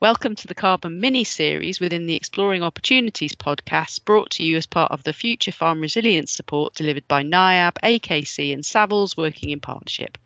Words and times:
Welcome 0.00 0.34
to 0.36 0.46
the 0.46 0.54
Carbon 0.54 0.98
Mini 0.98 1.24
series 1.24 1.78
within 1.78 2.06
the 2.06 2.14
Exploring 2.14 2.62
Opportunities 2.62 3.34
podcast, 3.34 4.02
brought 4.06 4.30
to 4.30 4.42
you 4.42 4.56
as 4.56 4.64
part 4.64 4.90
of 4.90 5.02
the 5.02 5.12
Future 5.12 5.52
Farm 5.52 5.78
Resilience 5.78 6.32
support 6.32 6.72
delivered 6.72 7.06
by 7.06 7.22
NIAB, 7.22 7.74
AKC, 7.82 8.54
and 8.54 8.64
Savills 8.64 9.18
working 9.18 9.50
in 9.50 9.60
partnership. 9.60 10.16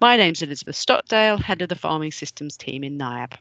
My 0.00 0.16
name's 0.16 0.42
Elizabeth 0.42 0.74
Stockdale, 0.74 1.38
head 1.38 1.62
of 1.62 1.68
the 1.68 1.76
Farming 1.76 2.10
Systems 2.10 2.56
team 2.56 2.82
in 2.82 2.98
NIAB. 2.98 3.34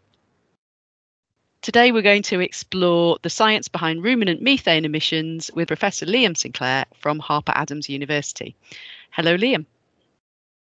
Today, 1.64 1.92
we're 1.92 2.04
going 2.04 2.22
to 2.22 2.42
explore 2.42 3.18
the 3.24 3.32
science 3.32 3.68
behind 3.68 4.04
ruminant 4.04 4.40
methane 4.40 4.86
emissions 4.86 5.50
with 5.56 5.68
Professor 5.68 6.06
Liam 6.06 6.38
Sinclair 6.38 6.86
from 7.00 7.18
Harper 7.18 7.54
Adams 7.56 7.90
University. 7.90 8.56
Hello, 9.10 9.36
Liam. 9.36 9.66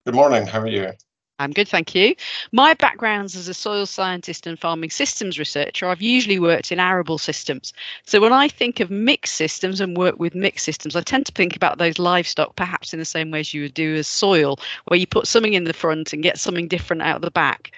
Good 0.05 0.15
morning. 0.15 0.47
How 0.47 0.61
are 0.61 0.67
you? 0.67 0.93
I'm 1.39 1.51
good, 1.51 1.67
thank 1.67 1.95
you. 1.95 2.15
My 2.51 2.75
background's 2.75 3.35
as 3.35 3.47
a 3.47 3.55
soil 3.55 3.87
scientist 3.87 4.45
and 4.45 4.57
farming 4.57 4.91
systems 4.91 5.39
researcher. 5.39 5.87
I've 5.87 6.01
usually 6.01 6.37
worked 6.37 6.71
in 6.71 6.79
arable 6.79 7.17
systems. 7.17 7.73
So 8.05 8.21
when 8.21 8.31
I 8.31 8.47
think 8.47 8.79
of 8.79 8.91
mixed 8.91 9.35
systems 9.35 9.81
and 9.81 9.97
work 9.97 10.19
with 10.19 10.35
mixed 10.35 10.63
systems, 10.63 10.95
I 10.95 11.01
tend 11.01 11.25
to 11.25 11.31
think 11.31 11.55
about 11.55 11.79
those 11.79 11.97
livestock 11.97 12.55
perhaps 12.55 12.93
in 12.93 12.99
the 12.99 13.05
same 13.05 13.31
way 13.31 13.39
as 13.39 13.53
you 13.53 13.63
would 13.63 13.73
do 13.73 13.95
as 13.95 14.07
soil, 14.07 14.59
where 14.85 14.99
you 14.99 15.07
put 15.07 15.27
something 15.27 15.53
in 15.53 15.63
the 15.63 15.73
front 15.73 16.13
and 16.13 16.21
get 16.21 16.37
something 16.37 16.67
different 16.67 17.01
out 17.01 17.15
of 17.15 17.21
the 17.23 17.31
back. 17.31 17.71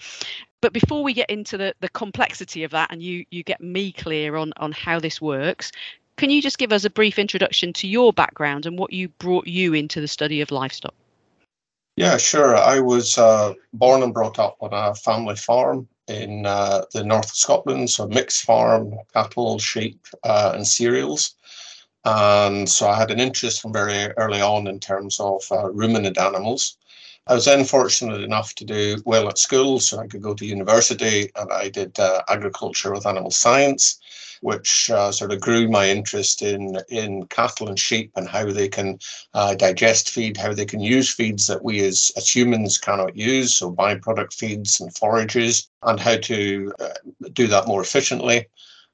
But 0.60 0.74
before 0.74 1.02
we 1.02 1.14
get 1.14 1.30
into 1.30 1.58
the, 1.58 1.74
the 1.80 1.90
complexity 1.90 2.64
of 2.64 2.72
that 2.72 2.92
and 2.92 3.02
you 3.02 3.26
you 3.32 3.42
get 3.42 3.62
me 3.62 3.94
clear 3.94 4.36
on, 4.36 4.52
on 4.58 4.74
how 4.74 5.00
this 5.00 5.22
works, 5.22 5.72
can 6.18 6.30
you 6.30 6.42
just 6.42 6.58
give 6.58 6.74
us 6.74 6.84
a 6.84 6.90
brief 6.90 7.18
introduction 7.18 7.72
to 7.74 7.88
your 7.88 8.12
background 8.12 8.66
and 8.66 8.78
what 8.78 8.92
you 8.92 9.08
brought 9.08 9.48
you 9.48 9.74
into 9.74 10.02
the 10.02 10.08
study 10.08 10.42
of 10.42 10.52
livestock? 10.52 10.94
Yeah, 11.98 12.18
sure. 12.18 12.56
I 12.56 12.80
was 12.80 13.18
uh, 13.18 13.54
born 13.74 14.02
and 14.04 14.14
brought 14.14 14.40
up 14.40 14.58
on 14.62 14.72
a 14.74 14.96
family 14.96 15.36
farm 15.36 15.88
in 16.08 16.46
uh, 16.46 16.86
the 16.94 17.04
north 17.04 17.26
of 17.32 17.36
Scotland, 17.36 17.90
so 17.90 18.08
mixed 18.08 18.44
farm, 18.44 18.94
cattle, 19.14 19.60
sheep, 19.60 20.06
uh, 20.24 20.52
and 20.56 20.66
cereals. 20.68 21.36
And 22.06 22.70
so 22.70 22.90
I 22.90 22.98
had 22.98 23.12
an 23.12 23.20
interest 23.20 23.62
from 23.62 23.74
very 23.74 24.12
early 24.18 24.42
on 24.42 24.68
in 24.68 24.80
terms 24.80 25.20
of 25.20 25.44
uh, 25.52 25.72
ruminant 25.72 26.18
animals. 26.18 26.78
I 27.28 27.34
was 27.34 27.46
then 27.46 27.66
fortunate 27.66 28.22
enough 28.22 28.54
to 28.56 28.66
do 28.66 29.02
well 29.06 29.28
at 29.28 29.38
school, 29.38 29.80
so 29.80 30.00
I 30.00 30.08
could 30.08 30.22
go 30.22 30.34
to 30.36 30.46
university, 30.46 31.32
and 31.36 31.52
I 31.52 31.70
did 31.70 32.00
uh, 32.00 32.22
agriculture 32.28 32.92
with 32.94 33.08
animal 33.08 33.32
science 33.32 34.00
which 34.42 34.92
uh, 34.92 35.12
sort 35.12 35.32
of 35.32 35.42
grew 35.42 35.68
my 35.68 35.90
interest 35.90 36.44
in 36.44 36.78
in 36.90 37.26
cattle 37.28 37.68
and 37.68 37.80
sheep 37.80 38.12
and 38.16 38.28
how 38.28 38.46
they 38.46 38.68
can 38.68 39.00
uh, 39.34 39.56
digest 39.56 40.10
feed, 40.10 40.38
how 40.38 40.54
they 40.54 40.66
can 40.66 40.80
use 40.80 41.12
feeds 41.12 41.48
that 41.48 41.64
we 41.64 41.84
as, 41.84 42.12
as 42.16 42.34
humans 42.36 42.78
cannot 42.78 43.16
use, 43.16 43.56
so 43.56 43.72
byproduct 43.72 44.34
feeds 44.34 44.80
and 44.80 44.96
forages, 44.96 45.70
and 45.84 46.00
how 46.00 46.18
to 46.18 46.72
uh, 46.80 46.90
do 47.34 47.48
that 47.48 47.68
more 47.68 47.82
efficiently. 47.82 48.46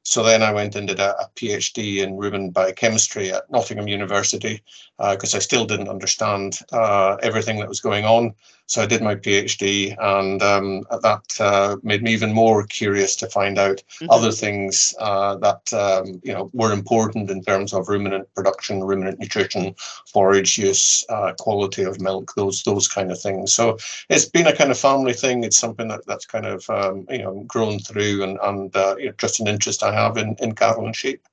So 0.04 0.24
then 0.24 0.42
I 0.42 0.52
went 0.52 0.76
and 0.76 0.88
did 0.88 1.00
a, 1.00 1.16
a 1.20 1.30
PhD 1.36 1.98
in 1.98 2.18
rumen 2.18 2.52
biochemistry 2.52 3.32
at 3.32 3.50
Nottingham 3.52 3.88
University 3.88 4.64
because 4.98 5.34
uh, 5.34 5.38
I 5.38 5.42
still 5.42 5.66
didn't 5.66 5.90
understand 5.90 6.60
uh, 6.72 7.18
everything 7.22 7.60
that 7.60 7.70
was 7.70 7.82
going 7.82 8.06
on. 8.06 8.34
So 8.72 8.82
I 8.82 8.86
did 8.86 9.02
my 9.02 9.16
PhD, 9.16 9.98
and 10.00 10.42
um, 10.42 10.86
that 11.02 11.26
uh, 11.42 11.76
made 11.84 12.02
me 12.04 12.14
even 12.14 12.32
more 12.32 12.66
curious 12.66 13.18
to 13.18 13.28
find 13.28 13.60
out 13.60 13.84
mm-hmm. 14.00 14.10
other 14.10 14.32
things 14.32 14.96
uh, 14.98 15.36
that 15.40 15.74
um, 15.74 16.22
you 16.24 16.32
know 16.32 16.50
were 16.54 16.72
important 16.72 17.30
in 17.30 17.44
terms 17.44 17.74
of 17.74 17.90
ruminant 17.90 18.34
production, 18.34 18.82
ruminant 18.82 19.20
nutrition, 19.20 19.76
forage 20.08 20.58
use, 20.58 21.04
uh, 21.10 21.34
quality 21.38 21.84
of 21.84 22.00
milk, 22.00 22.32
those 22.38 22.64
those 22.64 22.88
kind 22.88 23.12
of 23.12 23.20
things. 23.20 23.54
So 23.54 23.78
it's 24.08 24.30
been 24.30 24.48
a 24.48 24.56
kind 24.56 24.72
of 24.72 24.80
family 24.80 25.12
thing. 25.12 25.44
It's 25.44 25.60
something 25.60 25.90
that, 25.90 26.06
that's 26.08 26.26
kind 26.26 26.46
of 26.46 26.70
um, 26.70 27.06
you 27.10 27.24
know 27.24 27.44
grown 27.48 27.78
through, 27.78 28.24
and 28.24 28.40
and 28.42 28.74
uh, 28.74 28.96
you 28.98 29.08
know, 29.08 29.16
just 29.18 29.42
an 29.42 29.50
interest 29.50 29.84
I 29.84 29.94
have 29.94 30.16
in 30.16 30.38
in 30.40 30.56
cattle 30.56 30.86
and 30.86 30.96
sheep. 30.96 31.28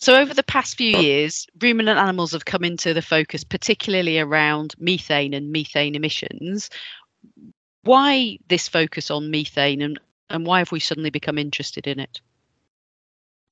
So, 0.00 0.14
over 0.14 0.32
the 0.32 0.44
past 0.44 0.76
few 0.76 0.96
years, 0.96 1.46
ruminant 1.60 1.98
animals 1.98 2.30
have 2.32 2.44
come 2.44 2.62
into 2.62 2.94
the 2.94 3.02
focus, 3.02 3.42
particularly 3.42 4.20
around 4.20 4.74
methane 4.78 5.34
and 5.34 5.50
methane 5.50 5.96
emissions. 5.96 6.70
Why 7.82 8.38
this 8.48 8.68
focus 8.68 9.10
on 9.10 9.30
methane 9.30 9.82
and, 9.82 9.98
and 10.30 10.46
why 10.46 10.58
have 10.58 10.70
we 10.70 10.78
suddenly 10.78 11.10
become 11.10 11.36
interested 11.36 11.88
in 11.88 11.98
it? 11.98 12.20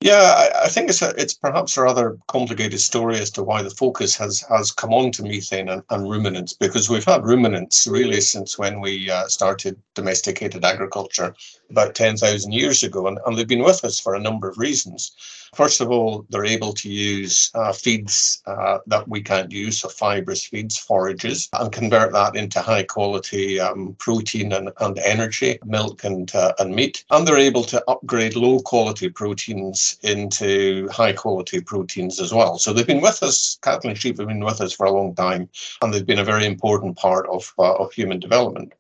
Yeah, 0.03 0.35
I, 0.37 0.65
I 0.65 0.69
think 0.69 0.91
it's 0.91 1.01
a, 1.01 1.15
it's 1.17 1.33
perhaps 1.33 1.77
a 1.77 1.83
rather 1.83 2.19
complicated 2.29 2.81
story 2.81 3.17
as 3.17 3.31
to 3.31 3.43
why 3.43 3.63
the 3.63 3.71
focus 3.71 4.15
has 4.17 4.43
has 4.43 4.71
come 4.71 4.93
on 4.93 5.11
to 5.13 5.23
methane 5.23 5.71
and, 5.71 5.83
and 5.89 6.09
ruminants 6.09 6.53
because 6.53 6.91
we've 6.91 7.05
had 7.05 7.25
ruminants 7.25 7.87
really 7.87 8.21
since 8.21 8.59
when 8.59 8.81
we 8.81 9.11
uh, 9.11 9.27
started 9.27 9.81
domesticated 9.95 10.65
agriculture 10.67 11.35
about 11.71 11.95
ten 11.95 12.17
thousand 12.17 12.53
years 12.53 12.83
ago, 12.83 13.07
and, 13.07 13.19
and 13.25 13.37
they've 13.39 13.49
been 13.49 13.65
with 13.65 13.85
us 13.85 13.99
for 13.99 14.15
a 14.15 14.21
number 14.21 14.49
of 14.49 14.59
reasons. 14.59 15.13
First 15.57 15.81
of 15.81 15.91
all, 15.91 16.27
they're 16.29 16.45
able 16.45 16.75
to 16.75 16.91
use 16.91 17.51
uh, 17.55 17.73
feeds 17.73 18.43
uh, 18.45 18.81
that 18.89 19.09
we 19.09 19.23
can't 19.23 19.51
use, 19.51 19.79
so 19.79 19.89
fibrous 19.89 20.45
feeds, 20.45 20.77
forages, 20.77 21.49
and 21.55 21.73
convert 21.73 22.13
that 22.13 22.37
into 22.37 22.61
high 22.61 22.83
quality 22.83 23.59
um, 23.59 23.97
protein 23.99 24.53
and, 24.53 24.71
and 24.81 24.99
energy, 24.99 25.59
milk 25.65 26.05
and, 26.05 26.35
uh, 26.35 26.53
and 26.59 26.75
meat. 26.75 27.07
And 27.11 27.27
they're 27.27 27.39
able 27.39 27.65
to 27.65 27.83
upgrade 27.89 28.37
low 28.37 28.61
quality 28.61 29.09
proteins 29.09 29.97
into 30.03 30.91
high 30.91 31.15
quality 31.15 31.63
proteins 31.63 32.21
as 32.21 32.35
well. 32.35 32.59
So 32.59 32.75
they've 32.75 32.87
been 32.87 33.01
with 33.01 33.23
us, 33.23 33.59
cattle 33.63 33.89
and 33.89 33.99
sheep 33.99 34.19
have 34.19 34.29
been 34.29 34.45
with 34.45 34.61
us 34.61 34.75
for 34.75 34.85
a 34.85 34.93
long 34.93 35.15
time, 35.15 35.49
and 35.81 35.93
they've 35.93 36.05
been 36.05 36.19
a 36.19 36.25
very 36.25 36.45
important 36.45 36.99
part 36.99 37.27
of, 37.31 37.55
uh, 37.59 37.77
of 37.77 37.95
human 37.95 38.21
development. 38.21 38.75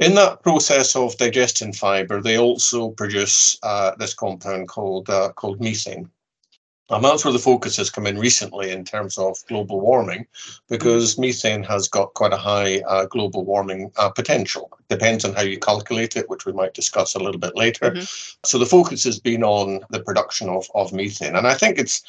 In 0.00 0.14
that 0.14 0.42
process 0.42 0.96
of 0.96 1.18
digesting 1.18 1.74
fiber, 1.74 2.22
they 2.22 2.38
also 2.38 2.88
produce 2.88 3.58
uh, 3.62 3.94
this 3.96 4.14
compound 4.14 4.68
called 4.68 5.10
uh, 5.10 5.30
called 5.32 5.60
methane. 5.60 6.10
And 6.88 7.04
that's 7.04 7.24
where 7.24 7.32
the 7.32 7.38
focus 7.38 7.76
has 7.76 7.90
come 7.90 8.06
in 8.06 8.18
recently 8.18 8.72
in 8.72 8.84
terms 8.84 9.16
of 9.16 9.38
global 9.46 9.80
warming, 9.80 10.26
because 10.68 11.18
methane 11.18 11.62
has 11.64 11.86
got 11.86 12.14
quite 12.14 12.32
a 12.32 12.36
high 12.38 12.80
uh, 12.80 13.04
global 13.06 13.44
warming 13.44 13.92
uh, 13.96 14.10
potential. 14.10 14.70
Depends 14.88 15.24
on 15.24 15.34
how 15.34 15.42
you 15.42 15.58
calculate 15.58 16.16
it, 16.16 16.28
which 16.28 16.46
we 16.46 16.52
might 16.52 16.74
discuss 16.74 17.14
a 17.14 17.20
little 17.20 17.38
bit 17.38 17.54
later. 17.54 17.92
Mm-hmm. 17.92 18.04
So 18.44 18.58
the 18.58 18.66
focus 18.66 19.04
has 19.04 19.20
been 19.20 19.44
on 19.44 19.80
the 19.90 20.02
production 20.02 20.48
of, 20.48 20.66
of 20.74 20.92
methane. 20.92 21.36
And 21.36 21.46
I 21.46 21.54
think 21.54 21.78
it's 21.78 22.02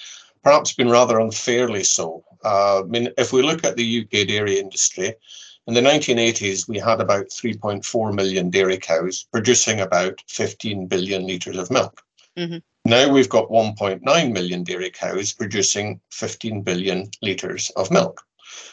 perhaps 0.43 0.73
been 0.73 0.89
rather 0.89 1.19
unfairly 1.19 1.83
so. 1.83 2.23
Uh, 2.43 2.79
I 2.79 2.83
mean, 2.83 3.09
if 3.19 3.31
we 3.31 3.43
look 3.43 3.63
at 3.63 3.75
the 3.75 4.01
UK 4.01 4.27
dairy 4.27 4.57
industry, 4.57 5.13
in 5.67 5.73
the 5.73 5.81
1980s, 5.81 6.67
we 6.67 6.79
had 6.79 7.01
about 7.01 7.27
3.4 7.27 8.13
million 8.13 8.49
dairy 8.49 8.77
cows 8.77 9.27
producing 9.31 9.79
about 9.79 10.21
15 10.27 10.87
billion 10.87 11.27
litres 11.27 11.57
of 11.57 11.69
milk. 11.69 12.01
Mm-hmm. 12.37 12.57
Now 12.85 13.11
we've 13.11 13.29
got 13.29 13.49
1.9 13.49 14.31
million 14.31 14.63
dairy 14.63 14.89
cows 14.89 15.33
producing 15.33 16.01
15 16.11 16.63
billion 16.63 17.11
litres 17.21 17.69
of 17.75 17.91
milk. 17.91 18.23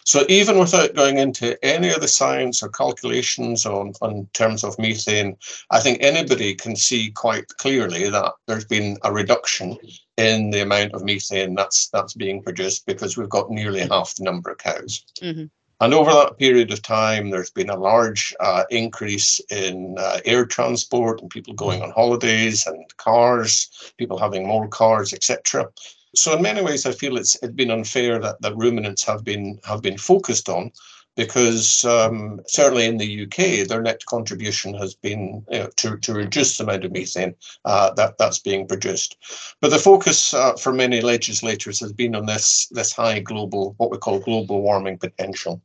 So 0.04 0.24
even 0.28 0.58
without 0.58 0.94
going 0.94 1.18
into 1.18 1.62
any 1.64 1.90
of 1.90 2.00
the 2.00 2.08
science 2.08 2.62
or 2.62 2.70
calculations 2.70 3.66
on, 3.66 3.92
on 4.00 4.26
terms 4.32 4.64
of 4.64 4.78
methane, 4.78 5.36
I 5.70 5.80
think 5.80 5.98
anybody 6.00 6.54
can 6.54 6.74
see 6.74 7.10
quite 7.10 7.48
clearly 7.58 8.08
that 8.08 8.32
there's 8.46 8.64
been 8.64 8.96
a 9.04 9.12
reduction 9.12 9.76
in 10.16 10.50
the 10.50 10.62
amount 10.62 10.94
of 10.94 11.04
methane 11.04 11.54
that's 11.54 11.88
that's 11.90 12.14
being 12.14 12.42
produced 12.42 12.86
because 12.86 13.16
we've 13.16 13.28
got 13.28 13.50
nearly 13.50 13.80
half 13.80 14.14
the 14.16 14.24
number 14.24 14.50
of 14.50 14.58
cows. 14.58 15.04
Mm-hmm. 15.20 15.44
And 15.80 15.94
over 15.94 16.12
that 16.12 16.38
period 16.38 16.72
of 16.72 16.82
time, 16.82 17.30
there's 17.30 17.50
been 17.50 17.70
a 17.70 17.76
large 17.76 18.34
uh, 18.40 18.64
increase 18.70 19.40
in 19.48 19.94
uh, 19.96 20.18
air 20.24 20.44
transport 20.44 21.20
and 21.20 21.30
people 21.30 21.54
going 21.54 21.82
on 21.82 21.90
holidays 21.90 22.66
and 22.66 22.84
cars, 22.96 23.92
people 23.96 24.18
having 24.18 24.46
more 24.46 24.66
cars, 24.66 25.12
etc. 25.12 25.68
So 26.16 26.34
in 26.34 26.42
many 26.42 26.62
ways, 26.62 26.84
I 26.84 26.92
feel 26.92 27.16
it's 27.16 27.36
it's 27.42 27.54
been 27.54 27.70
unfair 27.70 28.18
that, 28.18 28.40
that 28.42 28.56
ruminants 28.56 29.04
have 29.04 29.22
been 29.22 29.60
have 29.64 29.82
been 29.82 29.98
focused 29.98 30.48
on 30.48 30.72
because 31.18 31.84
um, 31.84 32.40
certainly 32.46 32.86
in 32.86 32.96
the 32.96 33.24
UK, 33.24 33.66
their 33.66 33.82
net 33.82 34.06
contribution 34.06 34.72
has 34.72 34.94
been 34.94 35.44
you 35.50 35.58
know, 35.58 35.68
to, 35.74 35.96
to 35.96 36.12
reduce 36.14 36.56
the 36.56 36.62
amount 36.62 36.84
of 36.84 36.92
methane 36.92 37.34
uh, 37.64 37.90
that, 37.94 38.16
that's 38.18 38.38
being 38.38 38.68
produced. 38.68 39.16
But 39.60 39.70
the 39.70 39.80
focus 39.80 40.32
uh, 40.32 40.52
for 40.52 40.72
many 40.72 41.00
legislators 41.00 41.80
has 41.80 41.92
been 41.92 42.14
on 42.14 42.26
this, 42.26 42.68
this 42.70 42.92
high 42.92 43.18
global, 43.18 43.74
what 43.78 43.90
we 43.90 43.98
call 43.98 44.20
global 44.20 44.62
warming 44.62 44.96
potential, 44.96 45.60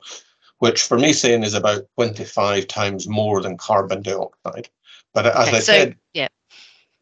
which 0.57 0.81
for 0.81 0.97
methane 0.97 1.43
is 1.43 1.53
about 1.53 1.83
25 1.97 2.67
times 2.67 3.07
more 3.07 3.39
than 3.39 3.55
carbon 3.55 4.01
dioxide. 4.01 4.69
But 5.13 5.27
as 5.27 5.49
okay, 5.49 5.57
I 5.57 5.59
so, 5.59 5.73
said, 5.73 5.95
yeah. 6.15 6.29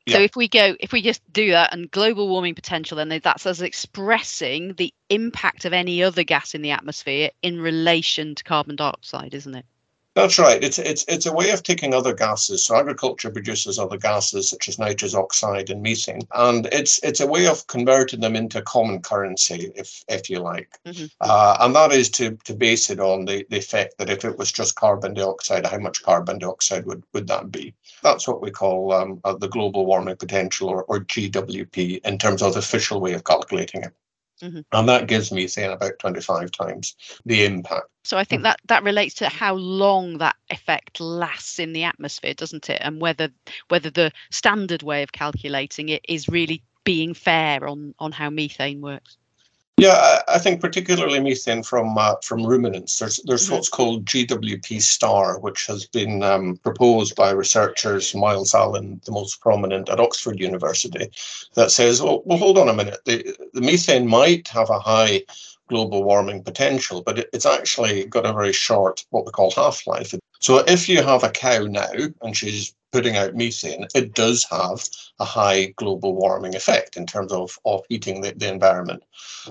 So 0.10 0.20
if 0.20 0.36
we 0.36 0.48
go, 0.48 0.76
if 0.80 0.92
we 0.92 1.02
just 1.02 1.22
do 1.32 1.52
that 1.52 1.74
and 1.74 1.90
global 1.90 2.28
warming 2.28 2.56
potential, 2.56 2.98
then 2.98 3.20
that's 3.24 3.46
us 3.46 3.62
expressing 3.62 4.74
the 4.74 4.94
impact 5.10 5.66
of 5.66 5.74
any 5.74 6.04
other 6.04 6.24
gas 6.24 6.56
in 6.56 6.62
the 6.62 6.72
atmosphere 6.72 7.30
in 7.42 7.62
relation 7.62 8.36
to 8.36 8.44
carbon 8.44 8.76
dioxide, 8.76 9.34
isn't 9.34 9.56
it? 9.56 9.66
That's 10.14 10.38
right. 10.38 10.62
It's 10.62 10.78
it's 10.78 11.06
it's 11.08 11.26
a 11.26 11.32
way 11.32 11.52
of 11.52 11.64
taking 11.64 11.94
other 11.94 12.14
gases. 12.14 12.66
So 12.66 12.76
agriculture 12.76 13.32
produces 13.32 13.80
other 13.80 13.96
gases 13.96 14.50
such 14.50 14.68
as 14.68 14.78
nitrous 14.78 15.16
oxide 15.16 15.70
and 15.70 15.82
methane, 15.82 16.28
and 16.36 16.66
it's 16.74 17.00
it's 17.02 17.22
a 17.22 17.28
way 17.28 17.48
of 17.48 17.66
converting 17.68 18.20
them 18.20 18.36
into 18.36 18.62
common 18.62 19.02
currency, 19.02 19.72
if 19.74 20.04
if 20.10 20.30
you 20.30 20.40
like. 20.40 20.78
Mm-hmm. 20.86 21.06
Uh, 21.22 21.58
and 21.62 21.74
that 21.76 21.94
is 21.94 22.10
to 22.12 22.38
to 22.44 22.54
base 22.54 22.90
it 22.90 23.00
on 23.00 23.24
the, 23.24 23.46
the 23.50 23.58
effect 23.58 23.98
that 24.00 24.10
if 24.10 24.26
it 24.26 24.38
was 24.38 24.52
just 24.52 24.76
carbon 24.76 25.14
dioxide, 25.14 25.66
how 25.66 25.78
much 25.78 26.04
carbon 26.04 26.40
dioxide 26.40 26.86
would 26.86 27.04
would 27.14 27.28
that 27.28 27.50
be? 27.50 27.74
That's 28.04 28.28
what 28.28 28.42
we 28.42 28.52
call 28.52 28.92
um, 28.92 29.22
uh, 29.24 29.36
the 29.36 29.48
global 29.48 29.86
warming 29.86 30.18
potential, 30.18 30.68
or, 30.68 30.84
or 30.84 31.00
GWP, 31.00 32.06
in 32.06 32.18
terms 32.18 32.42
of 32.42 32.54
the 32.54 32.60
official 32.60 33.00
way 33.00 33.14
of 33.14 33.24
calculating 33.24 33.84
it. 33.84 33.94
Mm-hmm. 34.42 34.62
And 34.72 34.90
that 34.90 35.08
gives 35.08 35.32
me, 35.32 35.44
methane 35.44 35.72
about 35.72 36.00
25 36.00 36.52
times 36.52 36.96
the 37.26 37.46
impact. 37.46 37.88
So 38.04 38.18
I 38.18 38.24
think 38.24 38.44
that 38.44 38.60
that 38.66 38.84
relates 38.84 39.16
to 39.16 39.30
how 39.30 39.54
long 39.56 40.18
that 40.18 40.36
effect 40.50 41.00
lasts 41.00 41.60
in 41.60 41.74
the 41.74 41.84
atmosphere, 41.84 42.34
doesn't 42.34 42.70
it? 42.70 42.82
And 42.84 43.00
whether 43.00 43.30
whether 43.70 43.92
the 43.92 44.12
standard 44.32 44.82
way 44.82 45.04
of 45.04 45.12
calculating 45.12 45.90
it 45.90 46.04
is 46.10 46.28
really 46.28 46.64
being 46.84 47.14
fair 47.14 47.68
on 47.68 47.94
on 48.00 48.12
how 48.12 48.32
methane 48.32 48.82
works. 48.82 49.18
Yeah, 49.82 50.22
I 50.28 50.38
think 50.38 50.62
particularly 50.62 51.20
methane 51.20 51.64
from 51.64 51.98
uh, 51.98 52.14
from 52.22 52.46
ruminants. 52.46 53.00
There's 53.00 53.20
there's 53.26 53.46
mm-hmm. 53.46 53.56
what's 53.56 53.68
called 53.68 54.06
GWP 54.06 54.80
star, 54.80 55.40
which 55.40 55.66
has 55.66 55.88
been 55.88 56.22
um, 56.22 56.58
proposed 56.58 57.16
by 57.16 57.32
researchers 57.32 58.14
Myles 58.14 58.54
Allen, 58.54 59.02
the 59.06 59.12
most 59.12 59.42
prominent 59.42 59.90
at 59.90 60.00
Oxford 60.00 60.40
University, 60.40 61.10
that 61.56 61.72
says, 61.72 62.00
well, 62.00 62.22
well 62.26 62.38
hold 62.38 62.60
on 62.60 62.70
a 62.70 62.74
minute, 62.76 63.00
the, 63.06 63.36
the 63.56 63.62
methane 63.62 64.08
might 64.08 64.48
have 64.50 64.70
a 64.70 64.78
high 64.78 65.24
global 65.68 66.04
warming 66.04 66.44
potential, 66.44 67.02
but 67.02 67.18
it, 67.18 67.30
it's 67.34 67.48
actually 67.48 68.06
got 68.06 68.28
a 68.28 68.34
very 68.34 68.54
short, 68.54 69.04
what 69.10 69.26
we 69.26 69.32
call 69.32 69.50
half 69.50 69.88
life. 69.88 70.14
So 70.42 70.60
if 70.68 70.88
you 70.88 71.02
have 71.02 71.24
a 71.24 71.32
cow 71.32 71.66
now 71.66 71.90
and 72.22 72.38
she's 72.38 72.76
putting 72.92 73.16
out 73.16 73.36
methane, 73.36 73.88
it 73.96 74.14
does 74.14 74.46
have 74.52 74.88
a 75.20 75.26
high 75.26 75.74
global 75.78 76.16
warming 76.16 76.56
effect 76.56 76.98
in 76.98 77.06
terms 77.06 77.32
of, 77.32 77.58
of 77.66 77.82
heating 77.90 78.22
the, 78.22 78.34
the 78.34 78.52
environment. 78.52 79.04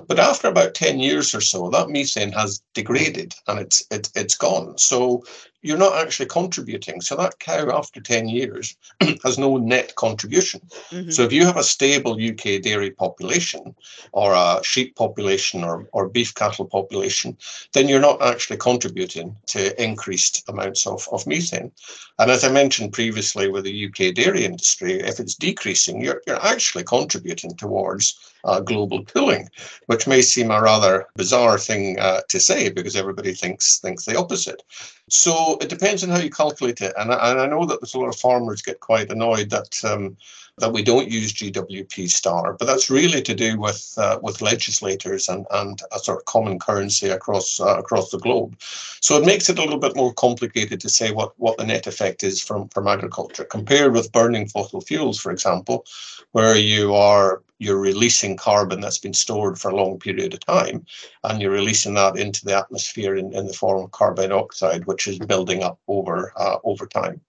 But 0.07 0.19
after 0.19 0.47
about 0.47 0.75
10 0.75 0.99
years 0.99 1.33
or 1.33 1.41
so, 1.41 1.69
that 1.69 1.89
methane 1.89 2.31
has 2.33 2.61
degraded 2.73 3.33
and 3.47 3.59
it's, 3.59 3.83
it, 3.91 4.09
it's 4.15 4.35
gone. 4.35 4.77
So 4.77 5.23
you're 5.61 5.77
not 5.77 5.95
actually 5.95 6.25
contributing. 6.25 7.01
So 7.01 7.15
that 7.15 7.39
cow 7.39 7.69
after 7.77 8.01
10 8.01 8.27
years 8.27 8.75
has 9.23 9.37
no 9.37 9.57
net 9.57 9.95
contribution. 9.95 10.61
Mm-hmm. 10.89 11.11
So 11.11 11.23
if 11.23 11.31
you 11.31 11.45
have 11.45 11.57
a 11.57 11.63
stable 11.63 12.13
UK 12.13 12.61
dairy 12.61 12.91
population 12.91 13.75
or 14.11 14.33
a 14.33 14.61
sheep 14.63 14.95
population 14.95 15.63
or, 15.63 15.87
or 15.91 16.09
beef 16.09 16.33
cattle 16.33 16.65
population, 16.65 17.37
then 17.73 17.87
you're 17.87 17.99
not 17.99 18.21
actually 18.21 18.57
contributing 18.57 19.35
to 19.47 19.81
increased 19.81 20.43
amounts 20.49 20.87
of, 20.87 21.07
of 21.11 21.27
methane. 21.27 21.71
And 22.19 22.31
as 22.31 22.43
I 22.43 22.51
mentioned 22.51 22.93
previously 22.93 23.47
with 23.47 23.65
the 23.65 23.85
UK 23.85 24.13
dairy 24.13 24.45
industry, 24.45 24.99
if 24.99 25.19
it's 25.19 25.35
decreasing, 25.35 26.01
you're, 26.01 26.21
you're 26.25 26.43
actually 26.43 26.83
contributing 26.83 27.55
towards 27.55 28.30
uh, 28.43 28.59
global 28.59 29.03
cooling, 29.05 29.49
which 29.87 30.07
may 30.07 30.21
seem 30.21 30.51
a 30.51 30.61
rather 30.61 31.07
bizarre 31.15 31.57
thing 31.57 31.99
uh, 31.99 32.21
to 32.29 32.39
say 32.39 32.69
because 32.69 32.95
everybody 32.95 33.33
thinks 33.33 33.79
thinks 33.79 34.05
the 34.05 34.17
opposite. 34.17 34.63
So 35.09 35.57
it 35.61 35.69
depends 35.69 36.03
on 36.03 36.09
how 36.09 36.19
you 36.19 36.29
calculate 36.29 36.81
it, 36.81 36.93
and 36.97 37.11
I, 37.11 37.31
and 37.31 37.39
I 37.39 37.45
know 37.47 37.65
that 37.65 37.81
there's 37.81 37.93
a 37.93 37.99
lot 37.99 38.09
of 38.09 38.15
farmers 38.15 38.61
get 38.61 38.79
quite 38.79 39.11
annoyed 39.11 39.49
that 39.49 39.83
um, 39.83 40.17
that 40.57 40.73
we 40.73 40.83
don't 40.83 41.09
use 41.09 41.33
GWP 41.33 42.09
star, 42.09 42.53
but 42.53 42.65
that's 42.65 42.89
really 42.89 43.21
to 43.21 43.33
do 43.33 43.59
with 43.59 43.93
uh, 43.97 44.19
with 44.21 44.41
legislators 44.41 45.29
and, 45.29 45.45
and 45.51 45.81
a 45.91 45.99
sort 45.99 46.19
of 46.19 46.25
common 46.25 46.59
currency 46.59 47.09
across 47.09 47.59
uh, 47.59 47.77
across 47.77 48.11
the 48.11 48.19
globe. 48.19 48.55
So 48.59 49.17
it 49.17 49.25
makes 49.25 49.49
it 49.49 49.57
a 49.57 49.61
little 49.61 49.79
bit 49.79 49.95
more 49.95 50.13
complicated 50.13 50.79
to 50.81 50.89
say 50.89 51.11
what, 51.11 51.33
what 51.37 51.57
the 51.57 51.65
net 51.65 51.87
effect 51.87 52.23
is 52.23 52.41
from, 52.41 52.69
from 52.69 52.87
agriculture 52.87 53.43
compared 53.43 53.93
with 53.93 54.11
burning 54.11 54.47
fossil 54.47 54.81
fuels, 54.81 55.19
for 55.19 55.31
example, 55.31 55.85
where 56.31 56.55
you 56.55 56.93
are 56.93 57.41
you're 57.59 57.79
releasing 57.79 58.35
carbon 58.35 58.81
that's 58.81 58.97
been 58.97 59.13
stored 59.13 59.59
for 59.59 59.69
a 59.69 59.75
long 59.75 59.99
period 59.99 60.33
of 60.33 60.39
time, 60.39 60.85
and 61.23 61.41
you're 61.41 61.51
releasing 61.51 61.93
that 61.93 62.17
into 62.17 62.43
the 62.43 62.57
atmosphere 62.57 63.15
in, 63.15 63.33
in 63.33 63.45
the 63.45 63.53
form 63.53 63.83
of 63.83 63.91
carbon 63.91 64.29
dioxide, 64.29 64.85
which 64.85 65.07
is 65.07 65.19
building 65.19 65.63
up 65.63 65.79
over 65.87 66.33
uh, 66.37 66.57
over 66.63 66.85
time. 66.85 67.21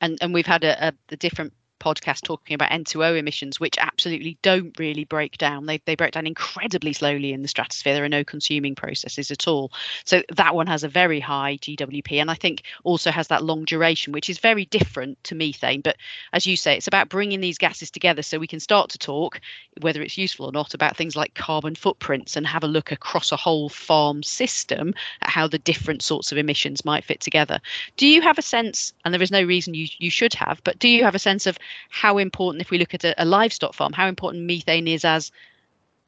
And 0.00 0.18
and 0.20 0.34
we've 0.34 0.46
had 0.46 0.64
a, 0.64 0.88
a, 0.88 0.92
a 1.10 1.16
different 1.16 1.52
podcast 1.82 2.22
talking 2.22 2.54
about 2.54 2.70
N2O 2.70 3.18
emissions, 3.18 3.58
which 3.58 3.76
absolutely 4.02 4.36
don't 4.42 4.76
really 4.80 5.04
break 5.04 5.38
down. 5.38 5.66
They, 5.66 5.80
they 5.84 5.94
break 5.94 6.10
down 6.10 6.26
incredibly 6.26 6.92
slowly 6.92 7.32
in 7.32 7.42
the 7.42 7.46
stratosphere. 7.46 7.94
There 7.94 8.04
are 8.04 8.08
no 8.08 8.24
consuming 8.24 8.74
processes 8.74 9.30
at 9.30 9.46
all. 9.46 9.70
So 10.04 10.24
that 10.34 10.56
one 10.56 10.66
has 10.66 10.82
a 10.82 10.88
very 10.88 11.20
high 11.20 11.58
GWP 11.58 12.20
and 12.20 12.28
I 12.28 12.34
think 12.34 12.64
also 12.82 13.12
has 13.12 13.28
that 13.28 13.44
long 13.44 13.64
duration, 13.64 14.12
which 14.12 14.28
is 14.28 14.40
very 14.40 14.64
different 14.64 15.22
to 15.22 15.36
methane. 15.36 15.82
But 15.82 15.98
as 16.32 16.46
you 16.46 16.56
say, 16.56 16.76
it's 16.76 16.88
about 16.88 17.10
bringing 17.10 17.40
these 17.40 17.58
gases 17.58 17.92
together 17.92 18.22
so 18.22 18.40
we 18.40 18.48
can 18.48 18.58
start 18.58 18.90
to 18.90 18.98
talk, 18.98 19.40
whether 19.82 20.02
it's 20.02 20.18
useful 20.18 20.46
or 20.46 20.52
not, 20.52 20.74
about 20.74 20.96
things 20.96 21.14
like 21.14 21.34
carbon 21.34 21.76
footprints 21.76 22.34
and 22.36 22.44
have 22.44 22.64
a 22.64 22.68
look 22.68 22.90
across 22.90 23.30
a 23.30 23.36
whole 23.36 23.68
farm 23.68 24.24
system 24.24 24.94
at 25.20 25.30
how 25.30 25.46
the 25.46 25.60
different 25.60 26.02
sorts 26.02 26.32
of 26.32 26.38
emissions 26.38 26.84
might 26.84 27.04
fit 27.04 27.20
together. 27.20 27.60
Do 27.96 28.08
you 28.08 28.20
have 28.20 28.36
a 28.36 28.42
sense, 28.42 28.92
and 29.04 29.14
there 29.14 29.22
is 29.22 29.30
no 29.30 29.44
reason 29.44 29.74
you, 29.74 29.86
you 29.98 30.10
should 30.10 30.34
have, 30.34 30.60
but 30.64 30.80
do 30.80 30.88
you 30.88 31.04
have 31.04 31.14
a 31.14 31.20
sense 31.20 31.46
of 31.46 31.56
how 31.90 32.18
important, 32.18 32.62
if 32.62 32.72
we 32.72 32.78
look 32.78 32.94
at 32.94 33.04
a, 33.04 33.22
a 33.22 33.24
livestock 33.24 33.74
farm, 33.74 33.91
how 33.92 34.08
important 34.08 34.44
methane 34.44 34.88
is 34.88 35.04
as 35.04 35.30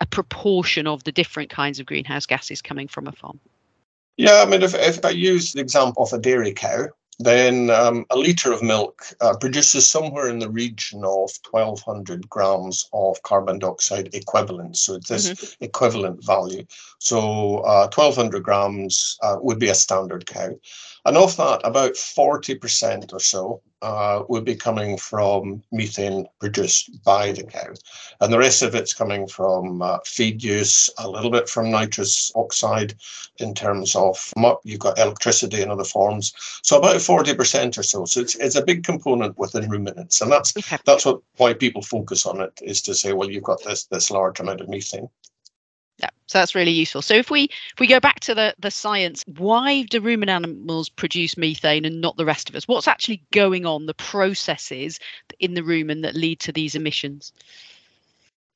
a 0.00 0.06
proportion 0.06 0.86
of 0.86 1.04
the 1.04 1.12
different 1.12 1.50
kinds 1.50 1.78
of 1.78 1.86
greenhouse 1.86 2.26
gases 2.26 2.60
coming 2.62 2.88
from 2.88 3.06
a 3.06 3.12
farm? 3.12 3.40
Yeah, 4.16 4.42
I 4.42 4.46
mean, 4.46 4.62
if, 4.62 4.74
if 4.74 5.04
I 5.04 5.10
use 5.10 5.52
the 5.52 5.60
example 5.60 6.04
of 6.04 6.12
a 6.12 6.18
dairy 6.18 6.52
cow, 6.52 6.88
then 7.18 7.70
um, 7.70 8.04
a 8.10 8.16
litre 8.16 8.52
of 8.52 8.62
milk 8.62 9.04
uh, 9.20 9.36
produces 9.36 9.86
somewhere 9.86 10.28
in 10.28 10.40
the 10.40 10.50
region 10.50 11.04
of 11.04 11.30
1200 11.50 12.28
grams 12.28 12.88
of 12.92 13.22
carbon 13.22 13.58
dioxide 13.58 14.14
equivalent. 14.14 14.76
So 14.76 14.94
it's 14.94 15.08
this 15.08 15.30
mm-hmm. 15.30 15.64
equivalent 15.64 16.24
value. 16.24 16.64
So 16.98 17.58
uh, 17.58 17.88
1200 17.94 18.42
grams 18.42 19.16
uh, 19.22 19.36
would 19.40 19.58
be 19.58 19.68
a 19.68 19.74
standard 19.74 20.26
cow. 20.26 20.50
And 21.06 21.16
of 21.16 21.36
that, 21.36 21.60
about 21.64 21.94
40% 21.94 23.12
or 23.12 23.20
so 23.20 23.60
uh, 23.82 24.22
would 24.28 24.44
be 24.44 24.56
coming 24.56 24.96
from 24.96 25.62
methane 25.70 26.26
produced 26.40 27.02
by 27.04 27.32
the 27.32 27.44
cow. 27.44 27.74
And 28.20 28.32
the 28.32 28.38
rest 28.38 28.62
of 28.62 28.74
it's 28.74 28.94
coming 28.94 29.26
from 29.26 29.82
uh, 29.82 29.98
feed 30.06 30.42
use, 30.42 30.88
a 30.96 31.08
little 31.08 31.30
bit 31.30 31.48
from 31.48 31.70
nitrous 31.70 32.32
oxide 32.34 32.94
in 33.38 33.54
terms 33.54 33.94
of 33.94 34.32
muck. 34.36 34.60
you've 34.64 34.80
got 34.80 34.98
electricity 34.98 35.60
and 35.60 35.70
other 35.70 35.84
forms. 35.84 36.32
So 36.62 36.78
about 36.78 36.96
40% 36.96 37.76
or 37.76 37.82
so. 37.82 38.06
So 38.06 38.22
it's, 38.22 38.36
it's 38.36 38.56
a 38.56 38.64
big 38.64 38.84
component 38.84 39.36
within 39.36 39.68
ruminants. 39.68 40.22
And 40.22 40.32
that's 40.32 40.54
that's 40.84 41.04
what 41.04 41.20
why 41.36 41.52
people 41.52 41.82
focus 41.82 42.24
on 42.24 42.40
it 42.40 42.58
is 42.62 42.80
to 42.82 42.94
say, 42.94 43.12
well, 43.12 43.30
you've 43.30 43.42
got 43.42 43.62
this 43.62 43.84
this 43.84 44.10
large 44.10 44.40
amount 44.40 44.62
of 44.62 44.70
methane. 44.70 45.10
Yeah, 45.98 46.10
so 46.26 46.38
that's 46.38 46.54
really 46.54 46.72
useful. 46.72 47.02
So 47.02 47.14
if 47.14 47.30
we 47.30 47.44
if 47.44 47.80
we 47.80 47.86
go 47.86 48.00
back 48.00 48.20
to 48.20 48.34
the 48.34 48.54
the 48.58 48.70
science, 48.70 49.22
why 49.36 49.82
do 49.82 50.00
ruminant 50.00 50.44
animals 50.44 50.88
produce 50.88 51.36
methane 51.36 51.84
and 51.84 52.00
not 52.00 52.16
the 52.16 52.24
rest 52.24 52.48
of 52.48 52.56
us? 52.56 52.66
What's 52.66 52.88
actually 52.88 53.22
going 53.32 53.64
on? 53.64 53.86
The 53.86 53.94
processes 53.94 54.98
in 55.38 55.54
the 55.54 55.62
rumen 55.62 56.02
that 56.02 56.14
lead 56.16 56.40
to 56.40 56.52
these 56.52 56.74
emissions. 56.74 57.32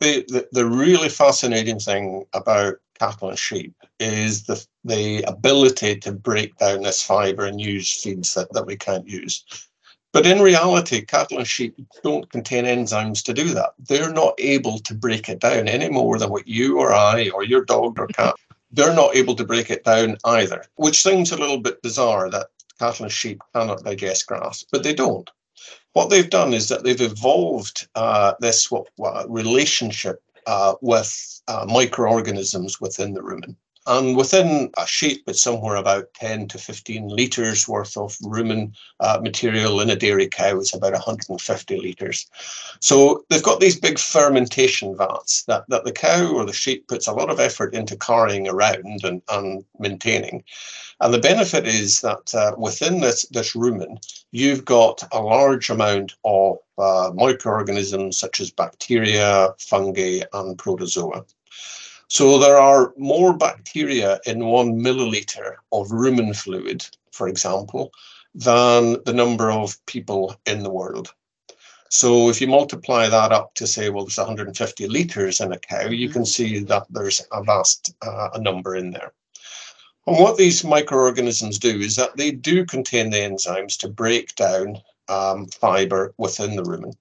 The, 0.01 0.25
the, 0.29 0.49
the 0.53 0.67
really 0.67 1.09
fascinating 1.09 1.81
thing 1.81 2.25
about 2.33 2.77
cattle 2.99 3.31
and 3.31 3.39
sheep 3.39 3.75
is 4.01 4.45
the 4.45 4.65
the 4.85 5.23
ability 5.23 5.97
to 5.97 6.13
break 6.13 6.57
down 6.57 6.83
this 6.83 7.03
fibre 7.03 7.47
and 7.47 7.61
use 7.61 8.03
feeds 8.03 8.35
that, 8.35 8.53
that 8.53 8.67
we 8.67 8.77
can't 8.77 9.07
use. 9.07 9.45
But 10.19 10.27
in 10.27 10.43
reality, 10.43 11.03
cattle 11.03 11.39
and 11.39 11.47
sheep 11.47 11.77
don't 12.03 12.29
contain 12.29 12.65
enzymes 12.65 13.23
to 13.23 13.33
do 13.33 13.55
that. 13.55 13.75
They're 13.79 14.13
not 14.13 14.35
able 14.39 14.81
to 14.81 14.93
break 14.93 15.29
it 15.29 15.39
down 15.39 15.69
any 15.69 15.89
more 15.89 16.19
than 16.19 16.29
what 16.29 16.49
you 16.49 16.81
or 16.81 16.93
I 16.93 17.29
or 17.29 17.45
your 17.45 17.65
dog 17.65 18.01
or 18.01 18.09
cat, 18.09 18.35
they're 18.73 18.93
not 18.93 19.15
able 19.15 19.37
to 19.37 19.45
break 19.45 19.71
it 19.71 19.85
down 19.85 20.17
either, 20.25 20.65
which 20.75 21.05
seems 21.05 21.31
a 21.31 21.37
little 21.37 21.61
bit 21.61 21.83
bizarre 21.83 22.29
that 22.31 22.49
cattle 22.81 23.05
and 23.05 23.13
sheep 23.13 23.41
cannot 23.55 23.85
digest 23.85 24.27
grass, 24.27 24.65
but 24.73 24.83
they 24.83 24.93
don't. 24.93 25.31
What 25.93 26.11
they've 26.11 26.29
done 26.29 26.53
is 26.53 26.69
that 26.69 26.83
they've 26.83 27.01
evolved 27.01 27.87
uh, 27.95 28.35
this 28.41 28.73
what, 28.73 28.89
what, 28.97 29.31
relationship 29.31 30.21
uh, 30.49 30.75
with 30.81 31.43
uh, 31.47 31.65
microorganisms 31.69 32.81
within 32.81 33.15
the 33.15 33.21
rumen. 33.21 33.55
And 33.89 34.19
within 34.19 34.71
a 34.77 34.87
sheep, 34.87 35.25
it's 35.27 35.41
somewhere 35.41 35.77
about 35.77 36.13
10 36.13 36.49
to 36.49 36.59
15 36.59 37.09
litres 37.09 37.67
worth 37.67 37.97
of 37.97 38.19
rumen 38.19 38.77
uh, 39.01 39.19
material. 39.23 39.81
In 39.81 39.89
a 39.89 39.97
dairy 39.97 40.29
cow, 40.29 40.59
it's 40.59 40.75
about 40.75 40.93
150 40.93 41.81
litres. 41.81 42.27
So 42.81 43.25
they've 43.31 43.43
got 43.43 43.61
these 43.61 43.81
big 43.81 43.99
fermentation 43.99 44.95
vats 44.95 45.45
that, 45.45 45.65
that 45.69 45.85
the 45.85 45.93
cow 45.93 46.31
or 46.35 46.45
the 46.45 46.53
sheep 46.53 46.87
puts 46.87 47.07
a 47.07 47.15
lot 47.15 47.31
of 47.31 47.41
effort 47.41 47.75
into 47.75 47.97
carrying 47.97 48.47
around 48.47 49.05
and, 49.05 49.23
and 49.31 49.65
maintaining. 49.79 50.45
And 51.01 51.15
the 51.15 51.19
benefit 51.19 51.67
is 51.67 52.03
that 52.03 52.35
uh, 52.35 52.57
within 52.59 53.01
this, 53.01 53.23
this 53.31 53.55
rumen, 53.57 53.97
you've 54.33 54.67
got 54.67 55.03
a 55.13 55.23
large 55.23 55.71
amount 55.71 56.15
of 56.27 56.59
uh, 56.77 57.11
microorganisms 57.15 58.19
such 58.19 58.39
as 58.43 58.51
bacteria, 58.51 59.55
fungi, 59.59 60.21
and 60.35 60.59
protozoa. 60.59 61.25
So 62.09 62.39
there 62.39 62.59
are 62.59 62.95
more 62.97 63.37
bacteria 63.37 64.19
in 64.25 64.47
one 64.47 64.81
milliliter 64.81 65.57
of 65.73 65.89
rumen 65.89 66.35
fluid, 66.35 66.87
for 67.13 67.29
example, 67.29 67.93
than 68.35 68.97
the 69.05 69.13
number 69.13 69.51
of 69.51 69.85
people 69.87 70.35
in 70.47 70.63
the 70.63 70.71
world. 70.71 71.13
So 71.91 72.29
if 72.29 72.41
you 72.41 72.49
multiply 72.49 73.09
that 73.09 73.33
up 73.33 73.55
to 73.55 73.67
say, 73.67 73.89
well, 73.89 74.05
there's 74.05 74.19
150 74.19 74.89
litres 74.89 75.41
in 75.41 75.53
a 75.53 75.59
cow, 75.59 75.89
you 75.89 76.09
can 76.09 76.23
mm-hmm. 76.23 76.27
see 76.27 76.59
that 76.61 76.87
there's 76.91 77.23
a 77.33 77.43
vast 77.43 77.95
uh, 78.03 78.31
a 78.35 78.41
number 78.41 78.77
in 78.77 78.91
there. 78.91 79.13
And 80.07 80.19
what 80.19 80.39
these 80.39 80.65
microorganisms 80.65 81.59
do 81.59 81.81
is 81.81 81.97
that 81.97 82.17
they 82.17 82.31
do 82.31 82.65
contain 82.65 83.11
the 83.11 83.19
enzymes 83.19 83.79
to 83.81 83.89
break 83.89 84.35
down 84.35 84.81
um, 85.09 85.47
fibre 85.47 86.15
within 86.17 86.57
the 86.57 86.63
rumen. 86.63 86.95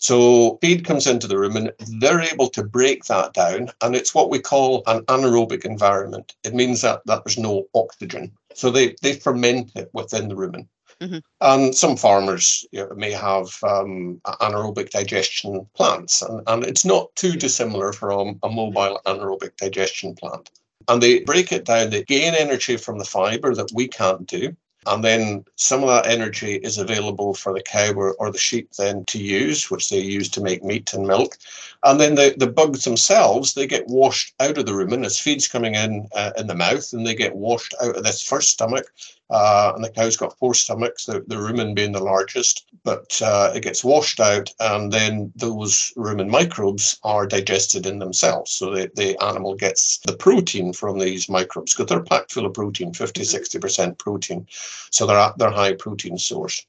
So 0.00 0.58
feed 0.62 0.86
comes 0.86 1.06
into 1.06 1.26
the 1.26 1.34
rumen, 1.34 1.72
they're 2.00 2.22
able 2.22 2.48
to 2.50 2.64
break 2.64 3.04
that 3.04 3.34
down, 3.34 3.68
and 3.82 3.94
it's 3.94 4.14
what 4.14 4.30
we 4.30 4.38
call 4.38 4.82
an 4.86 5.02
anaerobic 5.04 5.66
environment. 5.66 6.34
It 6.42 6.54
means 6.54 6.80
that, 6.80 7.02
that 7.04 7.22
there's 7.22 7.36
no 7.36 7.66
oxygen. 7.74 8.32
So 8.54 8.70
they, 8.70 8.96
they 9.02 9.12
ferment 9.12 9.72
it 9.76 9.90
within 9.92 10.28
the 10.28 10.34
rumen. 10.34 10.66
Mm-hmm. 11.02 11.18
And 11.42 11.74
some 11.74 11.98
farmers 11.98 12.66
you 12.72 12.80
know, 12.80 12.94
may 12.94 13.12
have 13.12 13.48
um, 13.62 14.22
anaerobic 14.24 14.88
digestion 14.88 15.66
plants, 15.74 16.22
and, 16.22 16.42
and 16.46 16.64
it's 16.64 16.86
not 16.86 17.14
too 17.14 17.32
dissimilar 17.32 17.92
from 17.92 18.38
a 18.42 18.48
mobile 18.48 19.00
anaerobic 19.04 19.56
digestion 19.58 20.14
plant. 20.14 20.50
And 20.88 21.02
they 21.02 21.20
break 21.20 21.52
it 21.52 21.66
down, 21.66 21.90
they 21.90 22.04
gain 22.04 22.34
energy 22.34 22.78
from 22.78 22.98
the 22.98 23.04
fiber 23.04 23.54
that 23.54 23.70
we 23.74 23.86
can't 23.86 24.26
do. 24.26 24.56
And 24.86 25.04
then 25.04 25.44
some 25.56 25.82
of 25.82 25.88
that 25.88 26.06
energy 26.06 26.54
is 26.54 26.78
available 26.78 27.34
for 27.34 27.52
the 27.52 27.62
cow 27.62 27.92
or, 27.92 28.14
or, 28.14 28.32
the 28.32 28.38
sheep 28.38 28.72
then 28.72 29.04
to 29.06 29.22
use, 29.22 29.70
which 29.70 29.90
they 29.90 30.00
use 30.00 30.28
to 30.30 30.40
make 30.40 30.64
meat 30.64 30.94
and 30.94 31.06
milk. 31.06 31.36
And 31.84 32.00
then 32.00 32.14
the, 32.14 32.34
the 32.36 32.46
bugs 32.46 32.84
themselves, 32.84 33.52
they 33.52 33.66
get 33.66 33.86
washed 33.88 34.34
out 34.40 34.56
of 34.56 34.64
the 34.64 34.72
rumen 34.72 35.04
as 35.04 35.18
feed's 35.18 35.48
coming 35.48 35.74
in 35.74 36.08
uh, 36.14 36.32
in 36.38 36.46
the 36.46 36.54
mouth 36.54 36.92
and 36.92 37.06
they 37.06 37.14
get 37.14 37.36
washed 37.36 37.74
out 37.82 37.96
of 37.96 38.04
this 38.04 38.22
first 38.22 38.50
stomach 38.50 38.90
uh, 39.30 39.72
and 39.74 39.84
the 39.84 39.90
cow's 39.90 40.16
got 40.16 40.36
four 40.38 40.54
stomachs, 40.54 41.06
the, 41.06 41.24
the 41.28 41.36
rumen 41.36 41.74
being 41.74 41.92
the 41.92 42.02
largest, 42.02 42.66
but 42.82 43.20
uh, 43.22 43.52
it 43.54 43.62
gets 43.62 43.84
washed 43.84 44.18
out, 44.18 44.50
and 44.58 44.92
then 44.92 45.32
those 45.36 45.92
rumen 45.96 46.28
microbes 46.28 46.98
are 47.04 47.26
digested 47.26 47.86
in 47.86 47.98
themselves. 48.00 48.50
So 48.50 48.74
the, 48.74 48.90
the 48.96 49.22
animal 49.22 49.54
gets 49.54 49.98
the 50.06 50.16
protein 50.16 50.72
from 50.72 50.98
these 50.98 51.28
microbes 51.28 51.74
because 51.74 51.88
they're 51.88 52.02
packed 52.02 52.32
full 52.32 52.46
of 52.46 52.54
protein, 52.54 52.92
50, 52.92 53.22
60% 53.22 53.60
mm-hmm. 53.60 53.92
protein. 53.94 54.46
So 54.90 55.06
they're 55.06 55.16
at 55.16 55.38
their 55.38 55.50
high 55.50 55.74
protein 55.74 56.18
source. 56.18 56.66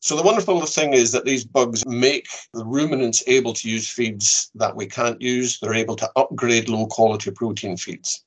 So 0.00 0.14
the 0.14 0.22
wonderful 0.22 0.64
thing 0.64 0.94
is 0.94 1.10
that 1.12 1.24
these 1.24 1.44
bugs 1.44 1.84
make 1.84 2.28
the 2.54 2.64
ruminants 2.64 3.24
able 3.26 3.52
to 3.54 3.68
use 3.68 3.90
feeds 3.90 4.50
that 4.54 4.76
we 4.76 4.86
can't 4.86 5.20
use. 5.20 5.58
They're 5.58 5.74
able 5.74 5.96
to 5.96 6.10
upgrade 6.14 6.68
low 6.68 6.86
quality 6.86 7.32
protein 7.32 7.76
feeds. 7.76 8.24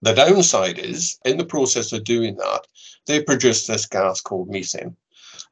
The 0.00 0.14
downside 0.14 0.78
is, 0.78 1.18
in 1.24 1.38
the 1.38 1.44
process 1.44 1.92
of 1.92 2.04
doing 2.04 2.36
that, 2.36 2.66
they 3.06 3.22
produce 3.22 3.66
this 3.66 3.86
gas 3.86 4.20
called 4.20 4.48
methane. 4.48 4.96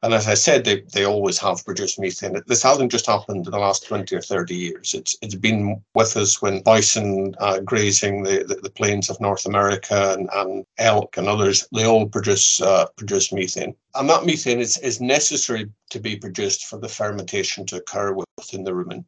And 0.03 0.13
as 0.13 0.27
I 0.27 0.33
said, 0.33 0.63
they, 0.63 0.81
they 0.93 1.05
always 1.05 1.37
have 1.39 1.65
produced 1.65 1.99
methane. 1.99 2.41
This 2.47 2.63
hasn't 2.63 2.91
just 2.91 3.05
happened 3.05 3.45
in 3.45 3.51
the 3.51 3.59
last 3.59 3.85
20 3.87 4.15
or 4.15 4.21
30 4.21 4.55
years. 4.55 4.93
It's 4.93 5.17
It's 5.21 5.35
been 5.35 5.81
with 5.93 6.15
us 6.17 6.41
when 6.41 6.61
bison 6.61 7.35
uh, 7.39 7.59
grazing 7.59 8.23
the, 8.23 8.43
the, 8.43 8.55
the, 8.55 8.77
plains 8.77 9.09
of 9.09 9.19
North 9.19 9.45
America 9.45 10.13
and, 10.13 10.29
and 10.33 10.65
elk 10.77 11.17
and 11.17 11.27
others, 11.27 11.67
they 11.73 11.85
all 11.85 12.07
produce 12.07 12.61
uh, 12.61 12.85
produce 12.95 13.33
methane. 13.33 13.75
And 13.95 14.09
that 14.09 14.25
methane 14.25 14.59
is, 14.59 14.77
is 14.79 15.01
necessary 15.01 15.71
to 15.89 15.99
be 15.99 16.15
produced 16.15 16.65
for 16.65 16.77
the 16.77 16.89
fermentation 16.89 17.65
to 17.67 17.77
occur 17.77 18.13
within 18.13 18.63
the 18.63 18.71
rumen. 18.71 19.05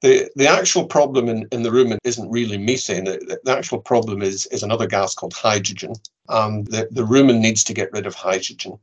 The, 0.00 0.30
the 0.34 0.48
actual 0.48 0.86
problem 0.86 1.28
in, 1.28 1.46
in 1.52 1.62
the 1.62 1.70
rumen 1.70 1.98
isn't 2.04 2.30
really 2.30 2.58
methane. 2.58 3.04
The, 3.04 3.38
the 3.44 3.56
actual 3.56 3.78
problem 3.78 4.22
is, 4.22 4.46
is 4.46 4.62
another 4.62 4.86
gas 4.86 5.14
called 5.14 5.34
hydrogen. 5.34 5.94
And 6.28 6.66
the, 6.66 6.88
the 6.90 7.06
rumen 7.06 7.40
needs 7.40 7.62
to 7.64 7.74
get 7.74 7.92
rid 7.92 8.06
of 8.06 8.14
hydrogen. 8.14 8.78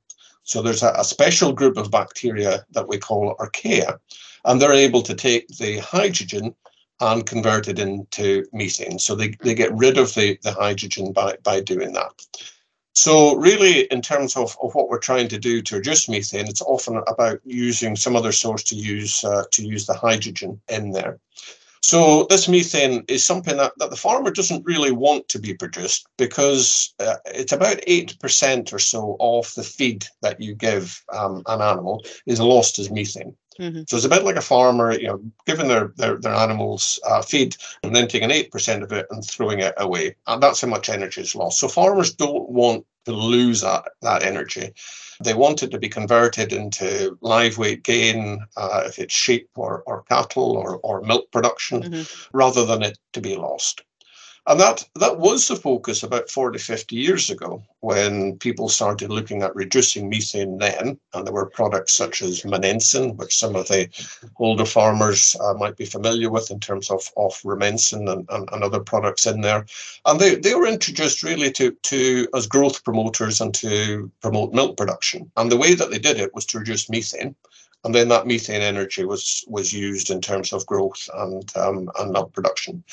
So 0.50 0.64
there's 0.64 0.82
a, 0.82 0.92
a 0.98 1.04
special 1.04 1.54
group 1.54 1.78
of 1.78 1.92
bacteria 1.92 2.66
that 2.72 2.88
we 2.88 2.98
call 2.98 3.36
archaea, 3.40 4.00
and 4.46 4.60
they're 4.60 4.74
able 4.74 5.04
to 5.04 5.14
take 5.14 5.48
the 5.48 5.78
hydrogen 5.78 6.56
and 7.00 7.26
convert 7.28 7.68
it 7.68 7.78
into 7.78 8.46
methane. 8.52 8.98
So 8.98 9.14
they, 9.14 9.36
they 9.44 9.54
get 9.54 9.72
rid 9.74 10.00
of 10.00 10.16
the, 10.16 10.40
the 10.42 10.52
hydrogen 10.52 11.14
by, 11.14 11.38
by 11.44 11.62
doing 11.62 11.94
that. 11.94 12.26
So 12.94 13.36
really, 13.36 13.82
in 13.92 14.02
terms 14.02 14.36
of, 14.36 14.58
of 14.64 14.74
what 14.74 14.90
we're 14.90 14.98
trying 14.98 15.28
to 15.28 15.38
do 15.38 15.62
to 15.62 15.76
reduce 15.76 16.10
methane, 16.10 16.48
it's 16.48 16.64
often 16.64 17.02
about 17.06 17.40
using 17.46 17.96
some 17.96 18.16
other 18.16 18.32
source 18.32 18.64
to 18.64 18.76
use 18.76 19.24
uh, 19.24 19.44
to 19.52 19.64
use 19.64 19.86
the 19.86 19.94
hydrogen 19.94 20.60
in 20.68 20.92
there. 20.92 21.20
So 21.90 22.28
this 22.30 22.48
methane 22.48 23.04
is 23.08 23.26
something 23.26 23.58
that, 23.58 23.74
that 23.78 23.90
the 23.90 23.96
farmer 23.96 24.30
doesn't 24.30 24.64
really 24.64 24.92
want 24.92 25.28
to 25.30 25.40
be 25.40 25.56
produced 25.56 26.08
because 26.20 26.94
uh, 27.00 27.16
it's 27.26 27.52
about 27.52 27.78
8% 27.78 28.72
or 28.72 28.78
so 28.78 29.18
of 29.20 29.52
the 29.56 29.64
feed 29.64 30.06
that 30.22 30.40
you 30.40 30.54
give 30.54 31.04
um, 31.12 31.42
an 31.48 31.62
animal 31.62 32.06
is 32.28 32.40
lost 32.40 32.78
as 32.78 32.92
methane. 32.92 33.36
Mm-hmm. 33.60 33.82
So 33.88 33.98
it's 33.98 34.06
a 34.06 34.10
bit 34.10 34.24
like 34.24 34.36
a 34.36 34.42
farmer, 34.42 34.92
you 34.92 35.08
know, 35.08 35.20
giving 35.48 35.68
their 35.68 35.92
their, 35.98 36.18
their 36.18 36.36
animals 36.36 37.00
uh, 37.06 37.24
feed 37.24 37.58
and 37.82 37.96
then 37.96 38.08
taking 38.08 38.30
eight 38.30 38.52
percent 38.52 38.84
of 38.84 38.92
it 38.92 39.08
and 39.10 39.26
throwing 39.26 39.60
it 39.60 39.74
away, 39.78 40.16
and 40.28 40.42
that's 40.42 40.62
how 40.62 40.68
much 40.68 40.90
energy 40.90 41.22
is 41.22 41.36
lost. 41.36 41.60
So 41.60 41.68
farmers 41.68 42.14
don't 42.14 42.50
want 42.50 42.86
to 43.10 43.16
lose 43.16 43.62
that 43.62 43.84
that 44.02 44.24
energy. 44.24 44.72
They 45.22 45.34
want 45.34 45.64
it 45.64 45.72
to 45.72 45.80
be 45.80 45.90
converted 45.90 46.54
into 46.54 47.18
live 47.22 47.58
weight 47.58 47.84
gain, 47.84 48.46
uh, 48.56 48.84
if 48.86 49.00
it's 49.00 49.14
sheep 49.14 49.50
or, 49.56 49.84
or 49.86 50.04
cattle 50.04 50.56
or, 50.56 50.78
or 50.78 51.02
milk 51.02 51.30
production, 51.32 51.84
mm-hmm. 51.84 52.38
rather 52.38 52.66
than 52.66 52.84
it 52.84 52.98
to 53.14 53.22
be 53.22 53.36
lost. 53.36 53.84
And 54.48 54.60
that, 54.60 54.88
that 54.96 55.20
was 55.20 55.48
the 55.48 55.56
focus 55.56 56.04
about 56.04 56.30
40, 56.30 56.58
50 56.58 56.96
years 56.96 57.30
ago 57.30 57.64
when 57.82 58.38
people 58.38 58.68
started 58.68 59.10
looking 59.10 59.44
at 59.44 59.56
reducing 59.56 60.10
methane 60.10 60.58
then. 60.58 61.00
And 61.14 61.26
there 61.26 61.34
were 61.34 61.46
products 61.46 61.94
such 61.96 62.22
as 62.22 62.44
Monensin, 62.46 63.16
which 63.16 63.38
some 63.38 63.56
of 63.56 63.68
the 63.68 63.90
older 64.38 64.66
farmers 64.66 65.36
uh, 65.40 65.54
might 65.54 65.78
be 65.78 65.86
familiar 65.86 66.30
with 66.30 66.52
in 66.52 66.60
terms 66.60 66.90
of, 66.90 67.10
of 67.16 67.40
Rumensin 67.44 68.12
and, 68.12 68.28
and, 68.30 68.50
and, 68.52 68.64
other 68.64 68.80
products 68.80 69.28
in 69.28 69.42
there. 69.42 69.66
And 70.06 70.20
they, 70.20 70.36
they 70.36 70.56
were 70.56 70.68
introduced 70.68 71.24
really 71.24 71.52
to, 71.54 71.72
to 71.72 72.28
as 72.36 72.48
growth 72.48 72.84
promoters 72.84 73.42
and 73.42 73.54
to 73.56 74.12
promote 74.22 74.54
milk 74.54 74.78
production. 74.78 75.32
And 75.38 75.52
the 75.52 75.58
way 75.58 75.74
that 75.76 75.92
they 75.92 76.00
did 76.00 76.20
it 76.20 76.34
was 76.34 76.46
to 76.48 76.60
reduce 76.60 76.90
methane 76.90 77.36
and 77.84 77.96
then 77.96 78.10
that 78.10 78.28
methane 78.28 78.62
energy 78.62 79.06
was 79.06 79.44
was 79.48 79.72
used 79.72 80.10
in 80.10 80.22
terms 80.22 80.52
of 80.52 80.66
growth 80.66 81.10
and 81.16 81.56
um, 81.56 81.90
and 82.00 82.12
milk 82.12 82.34
production. 82.34 82.84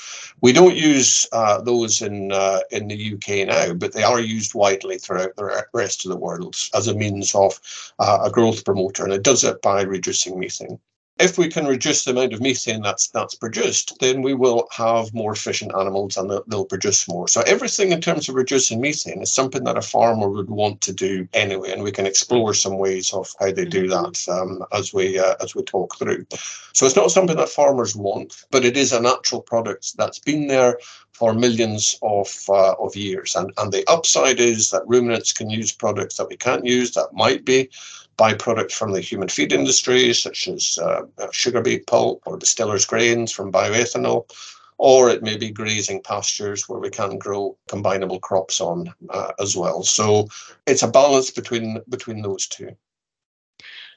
We 0.40 0.52
don't 0.52 0.76
use 0.76 1.26
uh, 1.32 1.60
those 1.60 2.02
in 2.02 2.32
uh, 2.32 2.60
in 2.70 2.88
the 2.88 3.14
UK 3.14 3.48
now, 3.48 3.74
but 3.74 3.92
they 3.92 4.04
are 4.04 4.20
used 4.20 4.54
widely 4.54 4.98
throughout 4.98 5.34
the 5.36 5.66
rest 5.72 6.04
of 6.04 6.10
the 6.10 6.18
world 6.18 6.56
as 6.74 6.86
a 6.86 6.94
means 6.94 7.34
of 7.34 7.60
uh, 7.98 8.20
a 8.24 8.30
growth 8.30 8.64
promoter, 8.64 9.04
and 9.04 9.12
it 9.12 9.22
does 9.22 9.44
it 9.44 9.60
by 9.62 9.82
reducing 9.82 10.38
methane 10.38 10.78
if 11.18 11.38
we 11.38 11.48
can 11.48 11.66
reduce 11.66 12.04
the 12.04 12.10
amount 12.10 12.34
of 12.34 12.42
methane 12.42 12.82
that's 12.82 13.08
that's 13.08 13.34
produced, 13.34 13.98
then 14.00 14.20
we 14.20 14.34
will 14.34 14.68
have 14.70 15.14
more 15.14 15.32
efficient 15.32 15.74
animals 15.74 16.16
and 16.16 16.30
they'll, 16.30 16.44
they'll, 16.46 16.66
produce 16.66 17.08
more. 17.08 17.26
So 17.28 17.42
everything 17.42 17.92
in 17.92 18.00
terms 18.00 18.28
of 18.28 18.34
reducing 18.34 18.80
methane 18.80 19.22
is 19.22 19.32
something 19.32 19.64
that 19.64 19.78
a 19.78 19.82
farmer 19.82 20.28
would 20.28 20.50
want 20.50 20.80
to 20.82 20.92
do 20.92 21.26
anyway, 21.32 21.72
and 21.72 21.82
we 21.82 21.92
can 21.92 22.06
explore 22.06 22.52
some 22.52 22.76
ways 22.76 23.12
of 23.14 23.34
how 23.40 23.50
they 23.50 23.64
do 23.64 23.88
mm-hmm. 23.88 24.04
that 24.04 24.28
um, 24.28 24.64
as 24.72 24.92
we 24.92 25.18
uh, 25.18 25.36
as 25.40 25.54
we 25.54 25.62
talk 25.62 25.96
through. 25.96 26.26
So 26.74 26.84
it's 26.84 26.96
not 26.96 27.10
something 27.10 27.36
that 27.36 27.48
farmers 27.48 27.96
want, 27.96 28.44
but 28.50 28.64
it 28.64 28.76
is 28.76 28.92
a 28.92 29.00
natural 29.00 29.40
product 29.40 29.96
that's 29.96 30.18
been 30.18 30.48
there 30.48 30.78
for 31.12 31.32
millions 31.32 31.98
of 32.02 32.28
uh, 32.48 32.74
of 32.74 32.94
years. 32.94 33.34
And 33.34 33.52
and 33.56 33.72
the 33.72 33.84
upside 33.88 34.38
is 34.38 34.70
that 34.70 34.86
ruminants 34.86 35.32
can 35.32 35.48
use 35.48 35.72
products 35.72 36.18
that 36.18 36.28
we 36.28 36.36
can't 36.36 36.66
use 36.66 36.90
that 36.92 37.14
might 37.14 37.44
be 37.44 37.70
byproducts 38.16 38.72
from 38.72 38.92
the 38.92 39.00
human 39.00 39.28
feed 39.28 39.52
industry, 39.52 40.12
such 40.12 40.48
as 40.48 40.78
uh, 40.78 41.02
sugar 41.30 41.60
beet 41.60 41.86
pulp 41.86 42.22
or 42.26 42.38
distillers' 42.38 42.86
grains 42.86 43.32
from 43.32 43.52
bioethanol, 43.52 44.30
or 44.78 45.10
it 45.10 45.22
may 45.22 45.36
be 45.36 45.50
grazing 45.50 46.02
pastures 46.02 46.68
where 46.68 46.80
we 46.80 46.90
can 46.90 47.18
grow 47.18 47.56
combinable 47.68 48.20
crops 48.20 48.60
on 48.60 48.92
uh, 49.10 49.32
as 49.40 49.56
well. 49.56 49.82
So 49.82 50.28
it's 50.66 50.82
a 50.82 50.88
balance 50.88 51.30
between 51.30 51.82
between 51.88 52.22
those 52.22 52.46
two. 52.46 52.76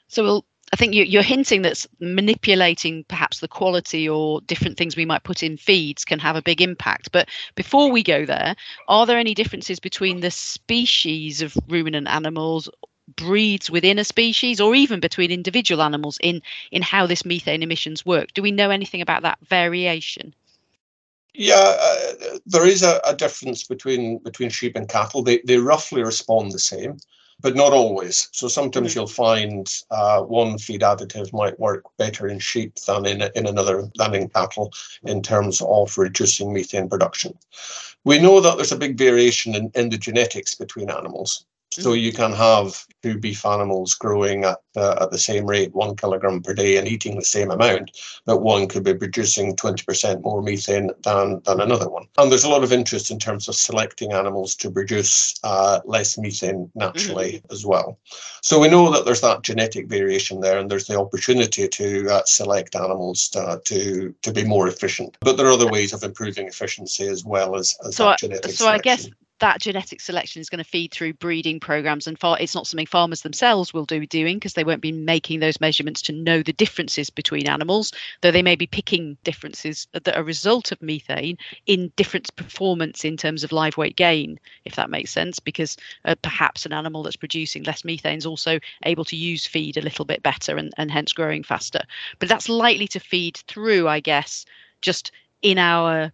So 0.08 0.22
we'll 0.22 0.44
I 0.72 0.76
think 0.76 0.94
you're 0.94 1.22
hinting 1.22 1.62
that 1.62 1.84
manipulating 1.98 3.04
perhaps 3.08 3.40
the 3.40 3.48
quality 3.48 4.08
or 4.08 4.40
different 4.42 4.78
things 4.78 4.96
we 4.96 5.04
might 5.04 5.24
put 5.24 5.42
in 5.42 5.56
feeds 5.56 6.04
can 6.04 6.20
have 6.20 6.36
a 6.36 6.42
big 6.42 6.62
impact. 6.62 7.10
But 7.10 7.28
before 7.56 7.90
we 7.90 8.04
go 8.04 8.24
there, 8.24 8.54
are 8.86 9.04
there 9.04 9.18
any 9.18 9.34
differences 9.34 9.80
between 9.80 10.20
the 10.20 10.30
species 10.30 11.42
of 11.42 11.56
ruminant 11.68 12.06
animals 12.06 12.68
breeds 13.16 13.70
within 13.70 13.98
a 13.98 14.04
species 14.04 14.60
or 14.60 14.74
even 14.74 15.00
between 15.00 15.30
individual 15.30 15.82
animals 15.82 16.18
in 16.22 16.42
in 16.70 16.82
how 16.82 17.06
this 17.06 17.24
methane 17.24 17.62
emissions 17.62 18.04
work 18.04 18.32
do 18.34 18.42
we 18.42 18.50
know 18.50 18.70
anything 18.70 19.00
about 19.00 19.22
that 19.22 19.38
variation 19.46 20.34
yeah 21.34 21.76
uh, 21.80 22.12
there 22.46 22.66
is 22.66 22.82
a, 22.82 23.00
a, 23.04 23.14
difference 23.14 23.64
between 23.64 24.18
between 24.18 24.50
sheep 24.50 24.76
and 24.76 24.88
cattle 24.88 25.22
they, 25.22 25.40
they 25.46 25.58
roughly 25.58 26.02
respond 26.02 26.52
the 26.52 26.58
same 26.58 26.96
but 27.40 27.56
not 27.56 27.72
always. 27.72 28.28
So 28.32 28.48
sometimes 28.48 28.90
mm-hmm. 28.90 29.00
you'll 29.00 29.06
find 29.06 29.72
uh, 29.90 30.22
one 30.22 30.58
feed 30.58 30.82
additive 30.82 31.32
might 31.32 31.58
work 31.58 31.84
better 31.96 32.26
in 32.26 32.38
sheep 32.38 32.76
than 32.86 33.06
in, 33.06 33.22
in 33.34 33.46
another 33.46 33.88
than 33.96 34.14
in 34.14 34.28
cattle 34.28 34.72
in 35.04 35.22
terms 35.22 35.62
of 35.62 35.96
reducing 35.96 36.52
methane 36.52 36.88
production. 36.88 37.36
We 38.04 38.18
know 38.18 38.40
that 38.40 38.56
there's 38.56 38.72
a 38.72 38.76
big 38.76 38.96
variation 38.96 39.54
in, 39.54 39.70
in 39.74 39.90
the 39.90 39.98
genetics 39.98 40.54
between 40.54 40.90
animals. 40.90 41.44
So 41.72 41.90
mm. 41.90 42.00
you 42.00 42.12
can 42.12 42.32
have 42.32 42.84
two 43.02 43.18
beef 43.18 43.46
animals 43.46 43.94
growing 43.94 44.44
at, 44.44 44.58
uh, 44.76 44.96
at 45.02 45.10
the 45.10 45.18
same 45.18 45.46
rate, 45.46 45.74
one 45.74 45.96
kilogram 45.96 46.42
per 46.42 46.52
day, 46.52 46.76
and 46.76 46.88
eating 46.88 47.16
the 47.16 47.24
same 47.24 47.50
amount, 47.50 47.96
but 48.26 48.42
one 48.42 48.66
could 48.66 48.82
be 48.82 48.94
producing 48.94 49.56
20% 49.56 50.22
more 50.22 50.42
methane 50.42 50.90
than, 51.04 51.40
than 51.44 51.60
another 51.60 51.88
one. 51.88 52.06
And 52.18 52.30
there's 52.30 52.44
a 52.44 52.48
lot 52.48 52.64
of 52.64 52.72
interest 52.72 53.10
in 53.10 53.18
terms 53.18 53.48
of 53.48 53.54
selecting 53.54 54.12
animals 54.12 54.54
to 54.56 54.70
produce 54.70 55.34
uh, 55.44 55.80
less 55.84 56.18
methane 56.18 56.70
naturally 56.74 57.34
mm-hmm. 57.34 57.52
as 57.52 57.64
well. 57.64 57.98
So 58.42 58.58
we 58.58 58.68
know 58.68 58.90
that 58.90 59.04
there's 59.04 59.20
that 59.20 59.42
genetic 59.42 59.88
variation 59.88 60.40
there, 60.40 60.58
and 60.58 60.70
there's 60.70 60.86
the 60.86 60.98
opportunity 60.98 61.68
to 61.68 62.08
uh, 62.10 62.22
select 62.26 62.74
animals 62.74 63.28
to, 63.30 63.60
to, 63.66 64.14
to 64.22 64.32
be 64.32 64.44
more 64.44 64.68
efficient. 64.68 65.16
But 65.20 65.36
there 65.36 65.46
are 65.46 65.52
other 65.52 65.70
ways 65.70 65.92
of 65.92 66.02
improving 66.02 66.48
efficiency 66.48 67.06
as 67.06 67.24
well 67.24 67.56
as, 67.56 67.76
as 67.86 67.96
so 67.96 68.06
that 68.06 68.18
genetic 68.18 68.50
So 68.50 68.64
selection. 68.64 68.74
I 68.74 68.96
guess 68.96 69.08
that 69.40 69.60
genetic 69.60 70.00
selection 70.00 70.40
is 70.40 70.48
going 70.48 70.62
to 70.62 70.70
feed 70.70 70.92
through 70.92 71.12
breeding 71.14 71.58
programs 71.58 72.06
and 72.06 72.18
far 72.18 72.38
it's 72.38 72.54
not 72.54 72.66
something 72.66 72.86
farmers 72.86 73.22
themselves 73.22 73.74
will 73.74 73.84
do 73.84 74.06
doing 74.06 74.36
because 74.36 74.54
they 74.54 74.64
won't 74.64 74.80
be 74.80 74.92
making 74.92 75.40
those 75.40 75.60
measurements 75.60 76.00
to 76.00 76.12
know 76.12 76.42
the 76.42 76.52
differences 76.52 77.10
between 77.10 77.48
animals 77.48 77.92
though 78.20 78.30
they 78.30 78.42
may 78.42 78.54
be 78.54 78.66
picking 78.66 79.16
differences 79.24 79.86
that 79.92 80.08
are 80.16 80.20
a 80.20 80.24
result 80.24 80.70
of 80.70 80.80
methane 80.82 81.36
in 81.66 81.92
different 81.96 82.34
performance 82.36 83.04
in 83.04 83.16
terms 83.16 83.42
of 83.42 83.52
live 83.52 83.76
weight 83.76 83.96
gain 83.96 84.38
if 84.64 84.76
that 84.76 84.90
makes 84.90 85.10
sense 85.10 85.38
because 85.38 85.76
uh, 86.04 86.14
perhaps 86.22 86.66
an 86.66 86.72
animal 86.72 87.02
that's 87.02 87.16
producing 87.16 87.62
less 87.64 87.84
methane 87.84 88.18
is 88.18 88.26
also 88.26 88.58
able 88.84 89.04
to 89.04 89.16
use 89.16 89.46
feed 89.46 89.76
a 89.76 89.82
little 89.82 90.04
bit 90.04 90.22
better 90.22 90.56
and, 90.56 90.72
and 90.76 90.90
hence 90.90 91.12
growing 91.12 91.42
faster. 91.42 91.82
But 92.18 92.28
that's 92.28 92.48
likely 92.48 92.86
to 92.88 93.00
feed 93.00 93.36
through 93.48 93.88
i 93.88 94.00
guess 94.00 94.44
just 94.80 95.12
in 95.42 95.58
our 95.58 96.12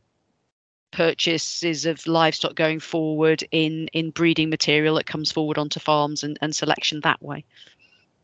purchases 0.93 1.85
of 1.87 2.07
livestock 2.07 2.55
going 2.55 2.81
forward 2.81 3.45
in 3.50 3.88
in 3.88 4.11
breeding 4.11 4.49
material 4.49 4.97
that 4.97 5.07
comes 5.07 5.33
forward 5.33 5.59
onto 5.59 5.81
farms 5.81 6.23
and, 6.23 6.38
and 6.40 6.55
selection 6.55 7.00
that 7.00 7.21
way 7.23 7.45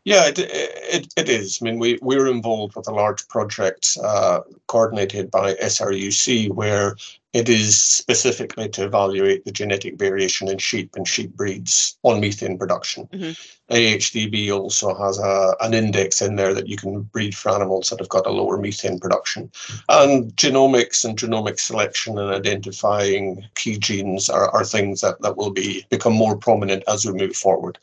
yeah, 0.05 0.27
it, 0.27 0.37
it, 0.37 1.13
it 1.15 1.29
is. 1.29 1.59
I 1.61 1.65
mean, 1.65 1.79
we, 1.79 1.97
we're 2.01 2.27
involved 2.27 2.75
with 2.75 2.89
a 2.89 2.93
large 2.93 3.25
project 3.29 3.97
uh, 4.03 4.41
coordinated 4.67 5.31
by 5.31 5.53
SRUC 5.55 6.49
where 6.49 6.97
it 7.33 7.49
is 7.49 7.81
specifically 7.81 8.69
to 8.69 8.85
evaluate 8.85 9.43
the 9.43 9.51
genetic 9.51 9.97
variation 9.97 10.47
in 10.47 10.59
sheep 10.59 10.95
and 10.95 11.07
sheep 11.07 11.35
breeds 11.35 11.97
on 12.03 12.19
methane 12.19 12.59
production. 12.59 13.07
Mm-hmm. 13.07 13.73
AHDB 13.73 14.55
also 14.55 14.93
has 14.93 15.17
a, 15.17 15.55
an 15.61 15.73
index 15.73 16.21
in 16.21 16.35
there 16.35 16.53
that 16.53 16.67
you 16.67 16.77
can 16.77 17.01
breed 17.01 17.35
for 17.35 17.49
animals 17.49 17.89
that 17.89 17.99
have 17.99 18.09
got 18.09 18.27
a 18.27 18.31
lower 18.31 18.59
methane 18.59 18.99
production. 18.99 19.51
And 19.89 20.35
genomics 20.35 21.03
and 21.03 21.17
genomic 21.17 21.59
selection 21.59 22.19
and 22.19 22.29
identifying 22.29 23.43
key 23.55 23.77
genes 23.79 24.29
are, 24.29 24.49
are 24.49 24.63
things 24.63 25.01
that, 25.01 25.19
that 25.21 25.35
will 25.35 25.51
be 25.51 25.85
become 25.89 26.13
more 26.13 26.37
prominent 26.37 26.83
as 26.87 27.03
we 27.03 27.13
move 27.13 27.35
forward. 27.35 27.79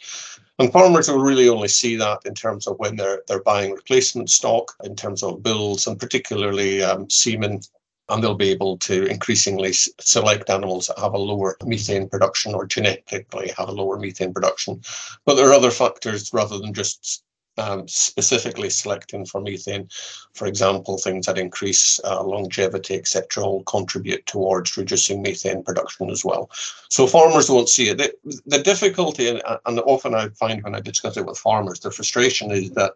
And 0.61 0.71
farmers 0.71 1.09
will 1.09 1.21
really 1.21 1.49
only 1.49 1.69
see 1.69 1.97
that 1.97 2.21
in 2.27 2.35
terms 2.35 2.67
of 2.67 2.79
when 2.79 2.97
they're 2.97 3.23
they're 3.27 3.43
buying 3.43 3.73
replacement 3.73 4.29
stock, 4.29 4.77
in 4.85 4.95
terms 4.95 5.23
of 5.23 5.43
bulls 5.43 5.87
and 5.87 5.99
particularly 5.99 6.83
um, 6.83 7.09
semen 7.09 7.63
and 8.11 8.23
they'll 8.23 8.35
be 8.35 8.51
able 8.51 8.77
to 8.79 9.07
increasingly 9.07 9.73
select 9.73 10.51
animals 10.51 10.89
that 10.89 10.99
have 10.99 11.15
a 11.15 11.19
lower 11.19 11.57
methane 11.65 12.09
production 12.09 12.55
or 12.55 12.67
genetically 12.67 13.53
have 13.57 13.69
a 13.69 13.73
lower 13.73 13.99
methane 13.99 14.35
production. 14.35 14.83
But 15.25 15.35
there 15.35 15.49
are 15.49 15.55
other 15.55 15.71
factors 15.71 16.33
rather 16.33 16.59
than 16.59 16.75
just 16.75 17.23
um, 17.59 17.87
specifically 17.89 18.71
selecting 18.71 19.27
for 19.27 19.41
methane. 19.41 19.89
For 20.35 20.47
example, 20.47 20.99
things 20.99 21.27
that 21.27 21.39
increase 21.39 22.01
uh, 22.05 22.23
longevity, 22.23 22.95
etc., 22.95 23.45
will 23.45 23.63
contribute 23.65 24.27
towards 24.27 24.77
reducing 24.77 25.23
methane 25.23 25.63
production 25.63 26.11
as 26.11 26.25
well. 26.25 26.51
So 26.89 27.07
farmers 27.07 27.51
won't 27.51 27.69
see 27.69 27.91
it. 27.91 27.99
The, 27.99 28.41
the 28.47 28.63
difficulty, 28.63 29.29
and, 29.29 29.43
and 29.67 29.81
often 29.81 30.15
I 30.15 30.29
find 30.31 30.63
when 30.63 30.75
I 30.75 30.81
discuss 30.81 31.17
it 31.17 31.27
with 31.27 31.39
farmers, 31.39 31.81
the 31.81 31.91
frustration 31.91 32.51
is 32.51 32.71
that 32.73 32.93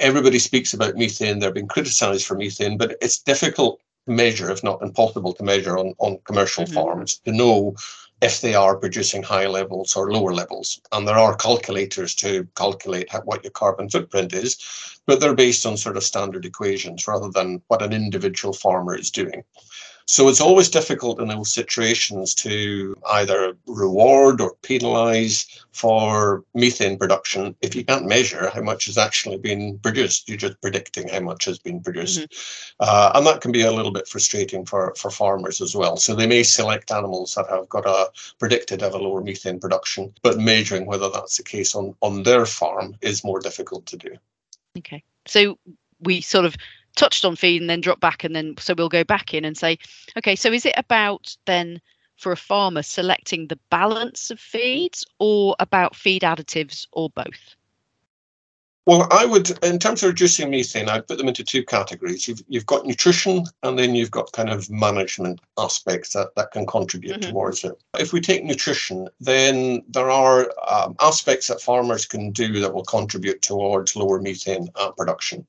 everybody 0.00 0.38
speaks 0.38 0.72
about 0.72 0.96
methane. 0.96 1.38
They're 1.38 1.52
being 1.52 1.68
criticised 1.68 2.26
for 2.26 2.36
methane, 2.36 2.78
but 2.78 2.96
it's 3.00 3.18
difficult 3.18 3.80
measure, 4.08 4.50
if 4.50 4.64
not 4.64 4.82
impossible 4.82 5.32
to 5.34 5.42
measure 5.42 5.78
on, 5.78 5.94
on 5.98 6.18
commercial 6.24 6.64
mm-hmm. 6.64 6.74
farms 6.74 7.20
to 7.24 7.32
know 7.32 7.74
if 8.20 8.40
they 8.40 8.54
are 8.54 8.76
producing 8.76 9.22
high 9.22 9.46
levels 9.46 9.94
or 9.94 10.10
lower 10.10 10.34
levels. 10.34 10.80
And 10.90 11.06
there 11.06 11.18
are 11.18 11.36
calculators 11.36 12.14
to 12.16 12.48
calculate 12.56 13.08
what 13.24 13.44
your 13.44 13.52
carbon 13.52 13.88
footprint 13.88 14.32
is, 14.32 14.58
but 15.06 15.20
they're 15.20 15.34
based 15.34 15.64
on 15.64 15.76
sort 15.76 15.96
of 15.96 16.02
standard 16.02 16.44
equations 16.44 17.06
rather 17.06 17.30
than 17.30 17.62
what 17.68 17.82
an 17.82 17.92
individual 17.92 18.52
farmer 18.52 18.96
is 18.96 19.10
doing. 19.10 19.44
So 20.10 20.26
it's 20.28 20.40
always 20.40 20.70
difficult 20.70 21.20
in 21.20 21.28
those 21.28 21.52
situations 21.52 22.34
to 22.36 22.96
either 23.10 23.54
reward 23.66 24.40
or 24.40 24.54
penalize 24.62 25.46
for 25.72 26.44
methane 26.54 26.96
production 26.96 27.54
if 27.60 27.76
you 27.76 27.84
can't 27.84 28.06
measure 28.06 28.48
how 28.48 28.62
much 28.62 28.86
has 28.86 28.96
actually 28.96 29.36
been 29.36 29.78
produced. 29.80 30.26
You're 30.26 30.38
just 30.38 30.58
predicting 30.62 31.08
how 31.08 31.20
much 31.20 31.44
has 31.44 31.58
been 31.58 31.82
produced. 31.82 32.20
Mm-hmm. 32.20 32.88
Uh, 32.88 33.12
and 33.16 33.26
that 33.26 33.42
can 33.42 33.52
be 33.52 33.60
a 33.60 33.70
little 33.70 33.92
bit 33.92 34.08
frustrating 34.08 34.64
for, 34.64 34.94
for 34.96 35.10
farmers 35.10 35.60
as 35.60 35.76
well. 35.76 35.98
So 35.98 36.14
they 36.14 36.26
may 36.26 36.42
select 36.42 36.90
animals 36.90 37.34
that 37.34 37.50
have 37.50 37.68
got 37.68 37.84
a 37.84 38.10
predicted 38.38 38.80
have 38.80 38.94
a 38.94 38.98
lower 38.98 39.20
methane 39.20 39.60
production, 39.60 40.14
but 40.22 40.38
measuring 40.38 40.86
whether 40.86 41.10
that's 41.10 41.36
the 41.36 41.42
case 41.42 41.74
on, 41.74 41.94
on 42.00 42.22
their 42.22 42.46
farm 42.46 42.96
is 43.02 43.24
more 43.24 43.40
difficult 43.40 43.84
to 43.84 43.98
do. 43.98 44.16
Okay. 44.78 45.04
So 45.26 45.58
we 46.00 46.22
sort 46.22 46.46
of 46.46 46.56
touched 46.98 47.24
on 47.24 47.36
feed 47.36 47.60
and 47.60 47.70
then 47.70 47.80
drop 47.80 48.00
back 48.00 48.24
and 48.24 48.34
then 48.34 48.54
so 48.58 48.74
we'll 48.76 48.88
go 48.88 49.04
back 49.04 49.32
in 49.32 49.44
and 49.44 49.56
say 49.56 49.78
okay 50.16 50.34
so 50.34 50.52
is 50.52 50.66
it 50.66 50.74
about 50.76 51.36
then 51.46 51.80
for 52.16 52.32
a 52.32 52.36
farmer 52.36 52.82
selecting 52.82 53.46
the 53.46 53.58
balance 53.70 54.32
of 54.32 54.40
feeds 54.40 55.06
or 55.20 55.54
about 55.60 55.94
feed 55.94 56.22
additives 56.22 56.88
or 56.92 57.08
both 57.10 57.54
well, 58.88 59.06
I 59.10 59.26
would, 59.26 59.50
in 59.62 59.78
terms 59.78 60.02
of 60.02 60.08
reducing 60.08 60.48
methane, 60.48 60.88
I'd 60.88 61.06
put 61.06 61.18
them 61.18 61.28
into 61.28 61.44
two 61.44 61.62
categories. 61.62 62.26
You've, 62.26 62.42
you've 62.48 62.64
got 62.64 62.86
nutrition 62.86 63.44
and 63.62 63.78
then 63.78 63.94
you've 63.94 64.10
got 64.10 64.32
kind 64.32 64.48
of 64.48 64.70
management 64.70 65.40
aspects 65.58 66.14
that, 66.14 66.34
that 66.36 66.52
can 66.52 66.64
contribute 66.64 67.20
mm-hmm. 67.20 67.30
towards 67.30 67.64
it. 67.64 67.78
If 67.98 68.14
we 68.14 68.22
take 68.22 68.44
nutrition, 68.44 69.06
then 69.20 69.82
there 69.90 70.10
are 70.10 70.50
um, 70.70 70.96
aspects 71.00 71.48
that 71.48 71.60
farmers 71.60 72.06
can 72.06 72.30
do 72.30 72.60
that 72.60 72.72
will 72.72 72.86
contribute 72.86 73.42
towards 73.42 73.94
lower 73.94 74.22
methane 74.22 74.70
uh, 74.76 74.90
production. 74.92 75.46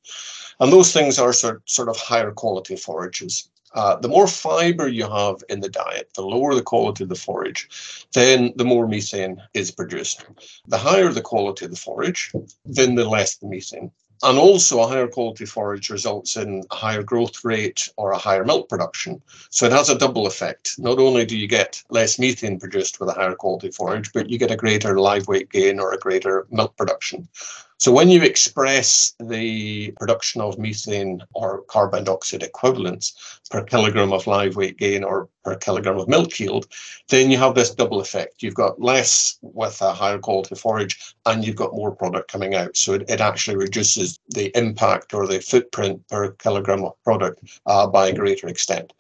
And 0.60 0.74
those 0.74 0.92
things 0.92 1.18
are 1.18 1.32
sort, 1.32 1.62
sort 1.64 1.88
of 1.88 1.96
higher 1.96 2.32
quality 2.32 2.76
forages. 2.76 3.48
Uh, 3.74 3.96
the 3.98 4.08
more 4.08 4.28
fiber 4.28 4.88
you 4.88 5.10
have 5.10 5.44
in 5.50 5.60
the 5.60 5.70
diet, 5.70 6.10
the 6.16 6.22
lower 6.22 6.56
the 6.56 6.62
quality 6.62 7.04
of 7.04 7.10
the 7.10 7.16
forage, 7.16 8.06
then 8.14 8.52
the 8.56 8.66
more 8.66 8.88
methane 8.88 9.42
is 9.54 9.72
produced. 9.72 10.26
The 10.68 10.78
higher 10.78 11.10
the 11.10 11.22
quality 11.22 11.66
of 11.66 11.72
the 11.72 11.78
forage, 11.78 12.32
then 12.66 12.96
the 12.96 13.08
less 13.08 13.36
the 13.36 13.48
methane. 13.48 13.92
And 14.22 14.38
also, 14.38 14.82
a 14.82 14.88
higher 14.88 15.08
quality 15.08 15.46
forage 15.46 15.90
results 15.90 16.36
in 16.36 16.64
a 16.72 16.76
higher 16.76 17.04
growth 17.04 17.46
rate 17.46 17.90
or 17.96 18.12
a 18.12 18.18
higher 18.18 18.44
milk 18.44 18.68
production. 18.68 19.22
So 19.50 19.66
it 19.66 19.72
has 19.72 19.90
a 19.90 19.98
double 19.98 20.28
effect. 20.28 20.78
Not 20.78 21.00
only 21.00 21.26
do 21.26 21.38
you 21.38 21.48
get 21.48 21.82
less 21.90 22.20
methane 22.20 22.60
produced 22.60 23.00
with 23.00 23.10
a 23.10 23.14
higher 23.14 23.36
quality 23.36 23.72
forage, 23.72 24.12
but 24.12 24.30
you 24.30 24.38
get 24.38 24.52
a 24.52 24.58
greater 24.58 25.00
live 25.00 25.30
weight 25.30 25.50
gain 25.50 25.80
or 25.80 25.94
a 25.94 25.98
greater 25.98 26.48
milk 26.52 26.76
production. 26.76 27.30
So 27.80 27.94
when 27.94 28.10
you 28.10 28.22
express 28.24 29.14
the 29.22 29.92
production 29.92 30.42
of 30.42 30.60
methane 30.60 31.24
or 31.34 31.62
carbon 31.62 32.04
dioxide 32.04 32.44
equivalents 32.44 33.40
per 33.50 33.64
kilogram 33.64 34.12
of 34.12 34.28
live 34.28 34.58
weight 34.58 34.78
gain 34.78 35.06
or 35.06 35.30
per 35.46 35.56
kilogram 35.56 35.98
of 35.98 36.10
milk 36.10 36.38
yield, 36.42 36.68
then 37.08 37.32
you 37.32 37.38
have 37.38 37.56
this 37.56 37.74
double 37.74 38.02
effect. 38.02 38.44
You've 38.44 38.54
got 38.54 38.82
less 38.82 39.40
with 39.42 39.82
a 39.82 39.94
higher 39.94 40.20
quality 40.20 40.56
forage 40.56 41.16
and 41.26 41.48
you've 41.48 41.56
got 41.56 41.74
more 41.74 41.96
product 41.96 42.30
coming 42.30 42.54
out. 42.54 42.76
So 42.76 42.96
it, 42.96 43.10
it 43.10 43.22
actually 43.22 43.56
reduces 43.56 44.20
the 44.28 44.52
impact 44.58 45.14
or 45.14 45.26
the 45.26 45.40
footprint 45.40 46.06
per 46.10 46.32
kilogram 46.32 46.84
of 46.84 47.02
product 47.06 47.62
uh, 47.66 47.88
by 47.88 48.10
a 48.10 48.14
greater 48.14 48.50
extent. 48.50 48.92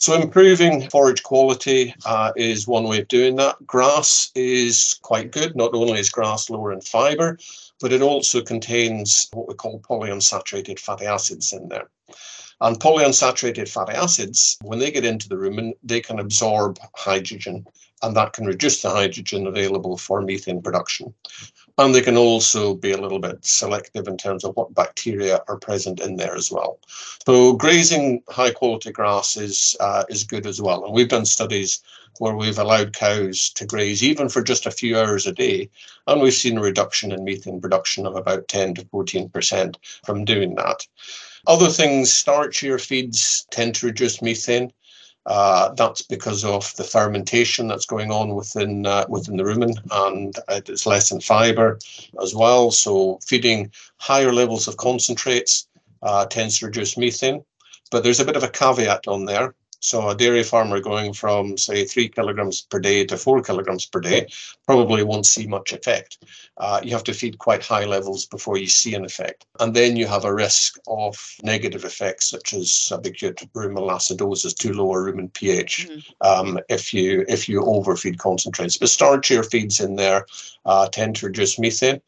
So 0.00 0.14
improving 0.14 0.88
forage 0.90 1.24
quality 1.24 1.92
uh, 2.06 2.32
is 2.36 2.68
one 2.68 2.84
way 2.84 3.00
of 3.00 3.08
doing 3.08 3.34
that. 3.36 3.64
Grass 3.66 4.30
is 4.36 4.98
quite 5.02 5.32
good. 5.32 5.56
Not 5.56 5.74
only 5.74 5.98
is 5.98 6.08
grass 6.08 6.48
lower 6.50 6.72
in 6.72 6.80
fibre, 6.80 7.36
but 7.80 7.92
it 7.92 8.02
also 8.02 8.42
contains 8.42 9.28
what 9.32 9.48
we 9.48 9.54
call 9.54 9.80
polyunsaturated 9.80 10.78
fatty 10.78 11.06
acids 11.06 11.52
in 11.52 11.68
there. 11.68 11.90
And 12.60 12.80
polyunsaturated 12.80 13.68
fatty 13.68 13.92
acids, 13.92 14.58
when 14.62 14.80
they 14.80 14.90
get 14.90 15.04
into 15.04 15.28
the 15.28 15.36
rumen, 15.36 15.74
they 15.84 16.00
can 16.00 16.18
absorb 16.18 16.78
hydrogen, 16.96 17.64
and 18.02 18.16
that 18.16 18.32
can 18.32 18.46
reduce 18.46 18.82
the 18.82 18.90
hydrogen 18.90 19.46
available 19.46 19.96
for 19.96 20.20
methane 20.22 20.60
production. 20.60 21.14
And 21.78 21.94
they 21.94 22.00
can 22.00 22.16
also 22.16 22.74
be 22.74 22.90
a 22.90 23.00
little 23.00 23.20
bit 23.20 23.44
selective 23.44 24.08
in 24.08 24.16
terms 24.16 24.42
of 24.42 24.56
what 24.56 24.74
bacteria 24.74 25.40
are 25.46 25.58
present 25.58 26.00
in 26.00 26.16
there 26.16 26.34
as 26.34 26.50
well. 26.50 26.80
So 27.24 27.52
grazing 27.52 28.24
high 28.28 28.50
quality 28.50 28.90
grass 28.90 29.36
is, 29.36 29.76
uh, 29.78 30.04
is 30.08 30.24
good 30.24 30.46
as 30.46 30.60
well. 30.60 30.84
And 30.84 30.92
we've 30.92 31.08
done 31.08 31.26
studies 31.26 31.80
where 32.18 32.34
we've 32.34 32.58
allowed 32.58 32.92
cows 32.92 33.50
to 33.50 33.66
graze 33.66 34.02
even 34.02 34.28
for 34.28 34.42
just 34.42 34.66
a 34.66 34.72
few 34.72 34.98
hours 34.98 35.26
a 35.28 35.32
day. 35.32 35.70
And 36.08 36.20
we've 36.20 36.34
seen 36.34 36.58
a 36.58 36.62
reduction 36.62 37.12
in 37.12 37.24
methane 37.24 37.60
production 37.60 38.06
of 38.06 38.16
about 38.16 38.48
10 38.48 38.74
to 38.74 38.84
14% 38.86 39.76
from 40.04 40.24
doing 40.24 40.56
that. 40.56 40.84
Other 41.48 41.70
things, 41.70 42.10
starchier 42.10 42.78
feeds 42.78 43.46
tend 43.50 43.74
to 43.76 43.86
reduce 43.86 44.20
methane. 44.20 44.70
Uh, 45.24 45.70
that's 45.74 46.02
because 46.02 46.44
of 46.44 46.74
the 46.76 46.84
fermentation 46.84 47.66
that's 47.66 47.86
going 47.86 48.10
on 48.10 48.34
within 48.34 48.86
uh, 48.86 49.06
within 49.08 49.36
the 49.36 49.44
rumen, 49.44 49.74
and 49.90 50.38
it's 50.48 50.86
less 50.86 51.10
in 51.10 51.20
fibre 51.20 51.78
as 52.22 52.34
well. 52.34 52.70
So 52.70 53.18
feeding 53.26 53.72
higher 53.96 54.32
levels 54.32 54.68
of 54.68 54.76
concentrates 54.76 55.68
uh, 56.02 56.26
tends 56.26 56.58
to 56.58 56.66
reduce 56.66 56.96
methane. 56.96 57.42
But 57.90 58.04
there's 58.04 58.20
a 58.20 58.24
bit 58.24 58.36
of 58.36 58.42
a 58.42 58.48
caveat 58.48 59.08
on 59.08 59.24
there. 59.24 59.54
So 59.80 60.08
a 60.08 60.14
dairy 60.14 60.42
farmer 60.42 60.80
going 60.80 61.12
from 61.12 61.56
say 61.56 61.84
three 61.84 62.08
kilograms 62.08 62.62
per 62.62 62.80
day 62.80 63.04
to 63.06 63.16
four 63.16 63.42
kilograms 63.42 63.86
per 63.86 64.00
day 64.00 64.26
probably 64.66 65.04
won't 65.04 65.26
see 65.26 65.46
much 65.46 65.72
effect. 65.72 66.18
Uh, 66.56 66.80
you 66.82 66.90
have 66.92 67.04
to 67.04 67.14
feed 67.14 67.38
quite 67.38 67.64
high 67.64 67.84
levels 67.84 68.26
before 68.26 68.58
you 68.58 68.66
see 68.66 68.94
an 68.94 69.04
effect, 69.04 69.46
and 69.60 69.74
then 69.74 69.96
you 69.96 70.06
have 70.06 70.24
a 70.24 70.34
risk 70.34 70.78
of 70.88 71.16
negative 71.42 71.84
effects 71.84 72.28
such 72.28 72.52
as 72.52 72.68
subacute 72.68 73.48
rumen 73.52 73.88
acidosis, 73.88 74.56
too 74.56 74.72
low 74.72 74.92
a 74.92 74.96
rumen 74.96 75.32
pH, 75.32 75.88
mm-hmm. 75.88 76.26
um, 76.28 76.58
if 76.68 76.92
you 76.92 77.24
if 77.28 77.48
you 77.48 77.62
overfeed 77.62 78.18
concentrates. 78.18 78.76
But 78.76 78.88
starchier 78.88 79.48
feeds 79.48 79.78
in 79.80 79.94
there 79.94 80.26
uh, 80.64 80.88
tend 80.88 81.16
to 81.16 81.26
reduce 81.26 81.58
methane. 81.58 82.00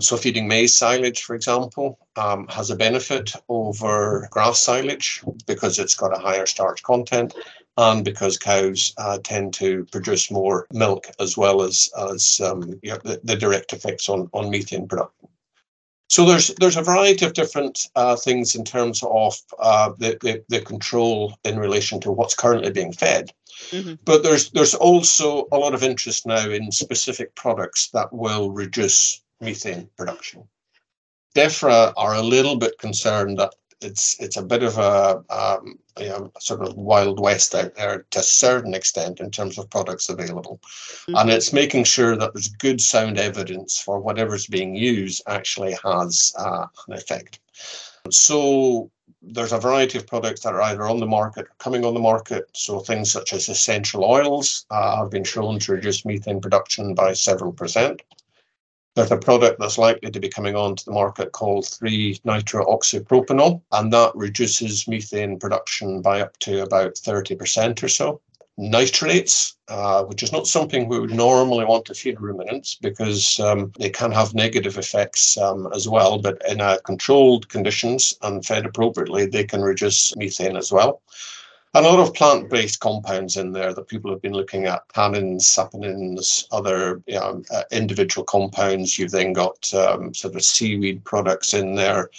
So 0.00 0.18
feeding 0.18 0.46
maize 0.46 0.76
silage, 0.76 1.22
for 1.22 1.34
example, 1.34 1.98
um, 2.16 2.46
has 2.48 2.70
a 2.70 2.76
benefit 2.76 3.32
over 3.48 4.28
grass 4.30 4.60
silage 4.60 5.22
because 5.46 5.78
it's 5.78 5.94
got 5.94 6.14
a 6.14 6.20
higher 6.20 6.44
starch 6.44 6.82
content 6.82 7.34
and 7.78 8.04
because 8.04 8.36
cows 8.36 8.92
uh, 8.98 9.18
tend 9.24 9.54
to 9.54 9.86
produce 9.92 10.30
more 10.30 10.66
milk 10.70 11.06
as 11.18 11.36
well 11.38 11.62
as, 11.62 11.88
as 12.10 12.40
um, 12.40 12.78
you 12.82 12.90
know, 12.90 12.98
the, 13.04 13.20
the, 13.24 13.36
direct 13.36 13.72
effects 13.72 14.08
on, 14.08 14.28
on 14.32 14.50
methane 14.50 14.86
production. 14.86 15.28
So 16.08 16.24
there's 16.24 16.48
there's 16.60 16.76
a 16.76 16.82
variety 16.82 17.24
of 17.24 17.32
different 17.32 17.88
uh, 17.96 18.16
things 18.16 18.54
in 18.54 18.64
terms 18.64 19.02
of 19.02 19.36
uh, 19.58 19.92
the, 19.98 20.16
the, 20.20 20.44
the 20.48 20.60
control 20.60 21.36
in 21.44 21.58
relation 21.58 22.00
to 22.00 22.12
what's 22.12 22.34
currently 22.34 22.70
being 22.70 22.92
fed. 22.92 23.32
Mm-hmm. 23.70 23.94
But 24.04 24.22
there's 24.22 24.50
there's 24.50 24.74
also 24.74 25.48
a 25.50 25.58
lot 25.58 25.74
of 25.74 25.82
interest 25.82 26.26
now 26.26 26.48
in 26.48 26.70
specific 26.70 27.34
products 27.34 27.90
that 27.90 28.12
will 28.12 28.52
reduce 28.52 29.20
methane 29.40 29.88
production. 29.96 30.44
DEFRA 31.34 31.92
are 31.96 32.14
a 32.14 32.22
little 32.22 32.56
bit 32.56 32.78
concerned 32.78 33.38
that 33.38 33.54
it's 33.82 34.18
it's 34.20 34.38
a 34.38 34.42
bit 34.42 34.62
of 34.62 34.78
a, 34.78 35.22
um, 35.28 35.78
you 36.00 36.08
know, 36.08 36.32
sort 36.40 36.62
of 36.62 36.74
wild 36.76 37.20
west 37.20 37.54
out 37.54 37.74
there 37.74 38.06
to 38.10 38.20
a 38.20 38.22
certain 38.22 38.72
extent 38.72 39.20
in 39.20 39.30
terms 39.30 39.58
of 39.58 39.68
products 39.68 40.08
available, 40.08 40.60
mm-hmm. 40.62 41.16
and 41.16 41.30
it's 41.30 41.52
making 41.52 41.84
sure 41.84 42.16
that 42.16 42.32
there's 42.32 42.48
good 42.48 42.80
sound 42.80 43.18
evidence 43.18 43.78
for 43.78 44.00
whatever's 44.00 44.46
being 44.46 44.74
used 44.74 45.22
actually 45.26 45.76
has 45.84 46.32
uh, 46.38 46.66
an 46.88 46.94
effect. 46.94 47.40
So 48.10 48.90
there's 49.20 49.52
a 49.52 49.58
variety 49.58 49.98
of 49.98 50.06
products 50.06 50.40
that 50.42 50.54
are 50.54 50.62
either 50.62 50.86
on 50.86 51.00
the 51.00 51.06
market 51.06 51.46
or 51.46 51.54
coming 51.58 51.84
on 51.84 51.94
the 51.94 52.00
market. 52.00 52.48
So 52.54 52.78
things 52.78 53.10
such 53.10 53.32
as 53.32 53.48
essential 53.48 54.04
oils 54.04 54.64
uh, 54.70 54.96
have 54.98 55.10
been 55.10 55.24
shown 55.24 55.58
to 55.60 55.72
reduce 55.72 56.04
methane 56.04 56.40
production 56.40 56.94
by 56.94 57.12
several 57.12 57.52
percent. 57.52 58.02
There's 58.96 59.12
a 59.12 59.18
product 59.18 59.60
that's 59.60 59.76
likely 59.76 60.10
to 60.10 60.20
be 60.20 60.30
coming 60.30 60.56
onto 60.56 60.82
the 60.82 60.90
market 60.90 61.32
called 61.32 61.64
3-nitrooxypropanol, 61.64 63.60
and 63.72 63.92
that 63.92 64.16
reduces 64.16 64.88
methane 64.88 65.38
production 65.38 66.00
by 66.00 66.22
up 66.22 66.38
to 66.38 66.62
about 66.62 66.94
30% 66.94 67.82
or 67.82 67.88
so. 67.88 68.22
Nitrates, 68.56 69.58
uh, 69.68 70.04
which 70.04 70.22
is 70.22 70.32
not 70.32 70.46
something 70.46 70.88
we 70.88 70.98
would 70.98 71.12
normally 71.12 71.66
want 71.66 71.84
to 71.84 71.94
feed 71.94 72.18
ruminants 72.22 72.76
because 72.76 73.38
um, 73.38 73.70
they 73.78 73.90
can 73.90 74.12
have 74.12 74.32
negative 74.32 74.78
effects 74.78 75.36
um, 75.36 75.68
as 75.74 75.86
well, 75.86 76.16
but 76.16 76.40
in 76.48 76.62
uh, 76.62 76.78
controlled 76.82 77.50
conditions 77.50 78.14
and 78.22 78.46
fed 78.46 78.64
appropriately, 78.64 79.26
they 79.26 79.44
can 79.44 79.60
reduce 79.60 80.16
methane 80.16 80.56
as 80.56 80.72
well 80.72 81.02
a 81.76 81.82
lot 81.82 82.00
of 82.00 82.14
plant-based 82.14 82.80
compounds 82.80 83.36
in 83.36 83.52
there 83.52 83.74
that 83.74 83.88
people 83.88 84.10
have 84.10 84.22
been 84.22 84.32
looking 84.32 84.64
at 84.66 84.88
tannins 84.88 85.42
saponins 85.42 86.46
other 86.50 87.02
you 87.06 87.14
know, 87.14 87.42
uh, 87.52 87.62
individual 87.70 88.24
compounds 88.24 88.98
you've 88.98 89.10
then 89.10 89.32
got 89.32 89.72
um, 89.74 90.14
sort 90.14 90.34
of 90.34 90.42
seaweed 90.42 91.04
products 91.04 91.52
in 91.52 91.74
there 91.74 92.10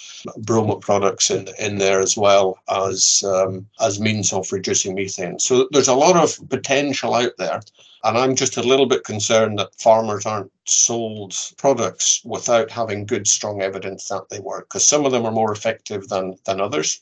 bromate 0.42 0.82
products 0.82 1.32
in, 1.32 1.48
in 1.60 1.78
there 1.78 2.00
as 2.00 2.16
well 2.16 2.60
as 2.70 3.24
um, 3.24 3.66
as 3.82 4.00
means 4.00 4.32
of 4.32 4.52
reducing 4.52 4.94
methane 4.94 5.40
so 5.40 5.68
there's 5.72 5.88
a 5.88 5.94
lot 5.96 6.16
of 6.16 6.38
potential 6.50 7.14
out 7.16 7.32
there 7.38 7.60
and 8.04 8.18
I'm 8.18 8.36
just 8.36 8.58
a 8.58 8.64
little 8.64 8.86
bit 8.86 9.04
concerned 9.04 9.60
that 9.60 9.76
farmers 9.76 10.26
aren't 10.26 10.52
sold 10.66 11.36
products 11.58 12.22
without 12.24 12.70
having 12.70 13.06
good, 13.06 13.28
strong 13.28 13.62
evidence 13.62 14.08
that 14.08 14.30
they 14.30 14.40
work, 14.40 14.70
because 14.70 14.86
some 14.86 15.06
of 15.06 15.12
them 15.12 15.26
are 15.26 15.32
more 15.32 15.52
effective 15.52 16.08
than 16.08 16.38
than 16.46 16.62
others. 16.62 17.02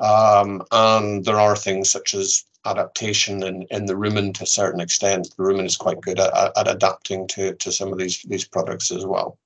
Um, 0.00 0.62
and 0.70 1.24
there 1.24 1.40
are 1.40 1.56
things 1.56 1.90
such 1.90 2.14
as 2.14 2.44
adaptation 2.64 3.42
in, 3.42 3.66
in 3.70 3.86
the 3.86 3.94
rumen 3.94 4.34
to 4.34 4.44
a 4.44 4.46
certain 4.46 4.80
extent. 4.80 5.34
The 5.36 5.42
rumen 5.42 5.66
is 5.66 5.76
quite 5.76 6.00
good 6.00 6.20
at, 6.20 6.32
at 6.56 6.68
adapting 6.68 7.26
to, 7.28 7.54
to 7.54 7.72
some 7.72 7.92
of 7.92 7.98
these, 7.98 8.22
these 8.22 8.44
products 8.44 8.90
as 8.90 9.06
well. 9.06 9.38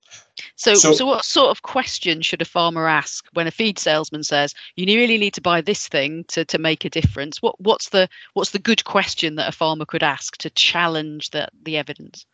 So, 0.57 0.75
so, 0.75 0.93
so, 0.93 1.07
what 1.07 1.25
sort 1.25 1.51
of 1.51 1.62
question 1.62 2.21
should 2.21 2.43
a 2.43 2.47
farmer 2.47 2.87
ask 2.87 3.27
when 3.33 3.47
a 3.47 3.51
feed 3.51 3.79
salesman 3.79 4.23
says 4.23 4.55
you 4.77 4.87
really 4.87 5.19
need 5.19 5.35
to 5.35 5.41
buy 5.41 5.61
this 5.61 5.88
thing 5.88 6.25
to, 6.29 6.45
to 6.45 6.59
make 6.59 6.85
a 6.85 6.91
difference? 6.91 7.41
What 7.41 7.59
what's 7.61 7.91
the 7.91 8.09
what's 8.35 8.51
the 8.51 8.59
good 8.59 8.85
question 8.85 9.37
that 9.37 9.49
a 9.49 9.53
farmer 9.53 9.85
could 9.85 10.03
ask 10.03 10.37
to 10.38 10.51
challenge 10.51 11.31
the 11.31 11.49
the 11.62 11.77
evidence? 11.77 12.27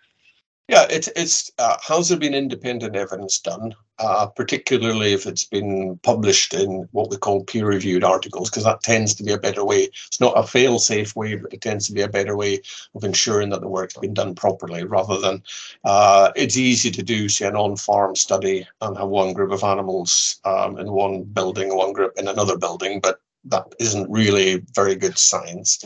Yeah, 0.68 0.86
it's 0.90 1.08
it's 1.16 1.50
uh, 1.58 1.78
has 1.82 2.10
there 2.10 2.18
been 2.18 2.34
independent 2.34 2.94
evidence 2.94 3.38
done, 3.38 3.74
uh, 3.98 4.26
particularly 4.26 5.14
if 5.14 5.26
it's 5.26 5.46
been 5.46 5.98
published 6.02 6.52
in 6.52 6.86
what 6.92 7.08
we 7.08 7.16
call 7.16 7.42
peer-reviewed 7.44 8.04
articles, 8.04 8.50
because 8.50 8.64
that 8.64 8.82
tends 8.82 9.14
to 9.14 9.24
be 9.24 9.32
a 9.32 9.38
better 9.38 9.64
way. 9.64 9.84
It's 9.84 10.20
not 10.20 10.36
a 10.36 10.46
fail-safe 10.46 11.16
way, 11.16 11.36
but 11.36 11.54
it 11.54 11.62
tends 11.62 11.86
to 11.86 11.94
be 11.94 12.02
a 12.02 12.08
better 12.08 12.36
way 12.36 12.60
of 12.94 13.02
ensuring 13.02 13.48
that 13.48 13.62
the 13.62 13.68
work's 13.68 13.96
been 13.96 14.12
done 14.12 14.34
properly, 14.34 14.84
rather 14.84 15.18
than 15.18 15.42
uh, 15.84 16.32
it's 16.36 16.58
easy 16.58 16.90
to 16.90 17.02
do, 17.02 17.30
say, 17.30 17.46
an 17.46 17.56
on-farm 17.56 18.14
study 18.14 18.66
and 18.82 18.98
have 18.98 19.08
one 19.08 19.32
group 19.32 19.52
of 19.52 19.64
animals 19.64 20.38
um, 20.44 20.78
in 20.78 20.92
one 20.92 21.22
building, 21.22 21.74
one 21.74 21.94
group 21.94 22.12
in 22.18 22.28
another 22.28 22.58
building, 22.58 23.00
but 23.00 23.22
that 23.44 23.64
isn't 23.80 24.10
really 24.10 24.62
very 24.74 24.96
good 24.96 25.16
science. 25.16 25.82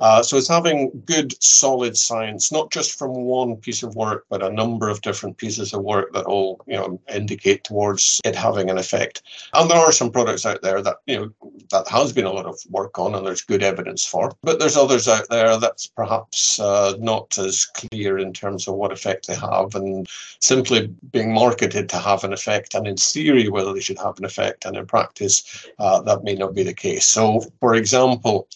Uh, 0.00 0.22
so 0.22 0.36
it's 0.36 0.48
having 0.48 0.90
good, 1.04 1.34
solid 1.42 1.96
science, 1.96 2.50
not 2.50 2.70
just 2.70 2.98
from 2.98 3.12
one 3.12 3.56
piece 3.56 3.82
of 3.82 3.94
work, 3.94 4.24
but 4.30 4.42
a 4.42 4.50
number 4.50 4.88
of 4.88 5.02
different 5.02 5.36
pieces 5.36 5.74
of 5.74 5.82
work 5.82 6.12
that 6.12 6.24
all 6.24 6.60
you 6.66 6.76
know 6.76 7.00
indicate 7.14 7.64
towards 7.64 8.20
it 8.24 8.34
having 8.34 8.70
an 8.70 8.78
effect. 8.78 9.22
And 9.54 9.70
there 9.70 9.78
are 9.78 9.92
some 9.92 10.10
products 10.10 10.46
out 10.46 10.62
there 10.62 10.80
that 10.82 10.96
you 11.06 11.16
know 11.16 11.50
that 11.70 11.88
has 11.88 12.12
been 12.12 12.24
a 12.24 12.32
lot 12.32 12.46
of 12.46 12.58
work 12.70 12.98
on, 12.98 13.14
and 13.14 13.26
there's 13.26 13.42
good 13.42 13.62
evidence 13.62 14.04
for. 14.04 14.32
But 14.42 14.58
there's 14.58 14.76
others 14.76 15.06
out 15.06 15.28
there 15.28 15.58
that's 15.58 15.86
perhaps 15.86 16.58
uh, 16.58 16.94
not 16.98 17.36
as 17.38 17.66
clear 17.66 18.18
in 18.18 18.32
terms 18.32 18.66
of 18.66 18.74
what 18.74 18.92
effect 18.92 19.26
they 19.26 19.34
have, 19.34 19.74
and 19.74 20.08
simply 20.40 20.86
being 21.12 21.34
marketed 21.34 21.88
to 21.90 21.98
have 21.98 22.24
an 22.24 22.32
effect, 22.32 22.74
and 22.74 22.86
in 22.86 22.96
theory 22.96 23.48
whether 23.48 23.72
they 23.72 23.80
should 23.80 23.98
have 23.98 24.18
an 24.18 24.24
effect, 24.24 24.64
and 24.64 24.76
in 24.76 24.86
practice 24.86 25.68
uh, 25.78 26.00
that 26.02 26.24
may 26.24 26.34
not 26.34 26.54
be 26.54 26.62
the 26.62 26.74
case. 26.74 27.06
So, 27.06 27.42
for 27.60 27.74
example, 27.74 28.48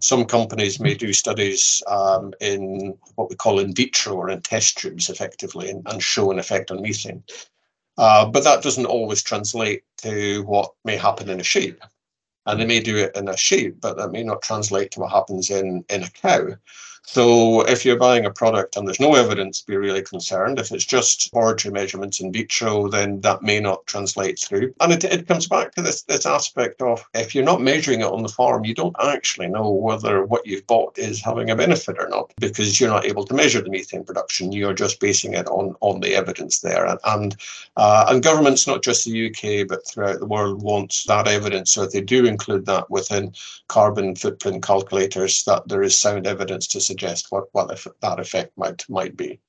some 0.00 0.24
companies 0.24 0.78
may 0.84 0.94
do 0.94 1.12
studies 1.12 1.82
um, 1.88 2.32
in 2.40 2.96
what 3.16 3.30
we 3.30 3.36
call 3.36 3.58
in 3.58 3.74
vitro 3.74 4.14
or 4.14 4.28
in 4.28 4.40
test 4.42 4.78
tubes 4.78 5.08
effectively 5.08 5.70
and, 5.70 5.82
and 5.86 6.02
show 6.02 6.30
an 6.30 6.38
effect 6.38 6.70
on 6.70 6.82
methane. 6.82 7.24
Uh, 7.96 8.26
but 8.26 8.44
that 8.44 8.62
doesn't 8.62 8.86
always 8.86 9.22
translate 9.22 9.82
to 9.96 10.42
what 10.42 10.72
may 10.84 10.96
happen 10.96 11.28
in 11.28 11.40
a 11.40 11.44
sheep. 11.44 11.80
And 12.46 12.60
they 12.60 12.66
may 12.66 12.80
do 12.80 12.96
it 12.96 13.16
in 13.16 13.28
a 13.28 13.36
sheep, 13.36 13.80
but 13.80 13.96
that 13.96 14.12
may 14.12 14.22
not 14.22 14.42
translate 14.42 14.90
to 14.92 15.00
what 15.00 15.12
happens 15.12 15.50
in, 15.50 15.84
in 15.88 16.02
a 16.02 16.10
cow. 16.10 16.48
So 17.06 17.60
if 17.62 17.84
you're 17.84 17.98
buying 17.98 18.24
a 18.24 18.30
product 18.30 18.76
and 18.76 18.88
there's 18.88 18.98
no 18.98 19.14
evidence, 19.14 19.60
be 19.60 19.76
really 19.76 20.02
concerned. 20.02 20.58
If 20.58 20.72
it's 20.72 20.86
just 20.86 21.32
laboratory 21.34 21.72
measurements 21.72 22.20
in 22.20 22.32
vitro, 22.32 22.88
then 22.88 23.20
that 23.20 23.42
may 23.42 23.60
not 23.60 23.86
translate 23.86 24.38
through. 24.38 24.74
And 24.80 24.92
it, 24.92 25.04
it 25.04 25.28
comes 25.28 25.46
back 25.46 25.74
to 25.74 25.82
this, 25.82 26.02
this 26.02 26.24
aspect 26.24 26.80
of 26.80 27.04
if 27.12 27.34
you're 27.34 27.44
not 27.44 27.60
measuring 27.60 28.00
it 28.00 28.06
on 28.06 28.22
the 28.22 28.28
farm, 28.28 28.64
you 28.64 28.74
don't 28.74 28.96
actually 28.98 29.48
know 29.48 29.70
whether 29.70 30.24
what 30.24 30.46
you've 30.46 30.66
bought 30.66 30.98
is 30.98 31.22
having 31.22 31.50
a 31.50 31.56
benefit 31.56 31.96
or 31.98 32.08
not 32.08 32.32
because 32.38 32.80
you're 32.80 32.90
not 32.90 33.04
able 33.04 33.24
to 33.24 33.34
measure 33.34 33.60
the 33.60 33.70
methane 33.70 34.04
production. 34.04 34.50
You're 34.50 34.72
just 34.72 34.98
basing 34.98 35.34
it 35.34 35.46
on, 35.48 35.76
on 35.80 36.00
the 36.00 36.14
evidence 36.14 36.60
there. 36.60 36.86
And, 36.86 36.98
and, 37.04 37.36
uh, 37.76 38.06
and 38.08 38.22
governments, 38.22 38.66
not 38.66 38.82
just 38.82 39.04
the 39.04 39.28
UK, 39.28 39.68
but 39.68 39.86
throughout 39.86 40.20
the 40.20 40.26
world, 40.26 40.62
want 40.62 41.04
that 41.06 41.28
evidence. 41.28 41.70
So 41.72 41.82
if 41.82 41.92
they 41.92 42.00
do 42.00 42.24
include 42.24 42.64
that 42.66 42.90
within 42.90 43.34
carbon 43.68 44.16
footprint 44.16 44.62
calculators, 44.62 45.44
that 45.44 45.68
there 45.68 45.82
is 45.82 45.98
sound 45.98 46.26
evidence 46.26 46.66
to 46.68 46.80
suggest 46.94 47.26
what, 47.30 47.44
what 47.52 47.68
that 48.00 48.20
effect 48.20 48.56
might 48.56 48.84
might 48.88 49.16
be. 49.16 49.40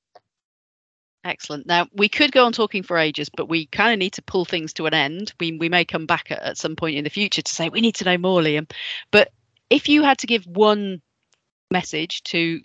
Excellent. 1.24 1.66
Now 1.66 1.86
we 1.92 2.08
could 2.08 2.32
go 2.32 2.44
on 2.44 2.52
talking 2.52 2.82
for 2.82 2.98
ages, 2.98 3.28
but 3.36 3.48
we 3.48 3.66
kind 3.66 3.92
of 3.92 3.98
need 3.98 4.12
to 4.14 4.22
pull 4.22 4.44
things 4.44 4.72
to 4.74 4.86
an 4.86 4.94
end. 4.94 5.32
We 5.40 5.56
we 5.56 5.68
may 5.68 5.84
come 5.84 6.06
back 6.06 6.30
at, 6.30 6.42
at 6.42 6.58
some 6.58 6.76
point 6.76 6.96
in 6.96 7.04
the 7.04 7.10
future 7.10 7.42
to 7.42 7.54
say 7.54 7.68
we 7.68 7.80
need 7.80 7.96
to 7.96 8.04
know 8.04 8.18
more, 8.18 8.40
Liam. 8.40 8.70
But 9.10 9.32
if 9.70 9.88
you 9.88 10.02
had 10.02 10.18
to 10.18 10.26
give 10.26 10.46
one 10.46 11.02
message 11.70 12.22
to 12.24 12.60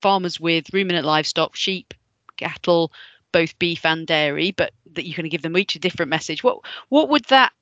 farmers 0.00 0.40
with 0.40 0.72
ruminant 0.72 1.06
livestock, 1.06 1.54
sheep, 1.54 1.94
cattle, 2.36 2.92
both 3.30 3.58
beef 3.58 3.84
and 3.84 4.06
dairy, 4.06 4.52
but 4.52 4.72
that 4.92 5.06
you're 5.06 5.16
going 5.16 5.24
to 5.24 5.36
give 5.36 5.42
them 5.42 5.56
each 5.56 5.76
a 5.76 5.78
different 5.78 6.10
message, 6.10 6.42
what 6.42 6.58
what 6.88 7.08
would 7.08 7.24
that 7.26 7.52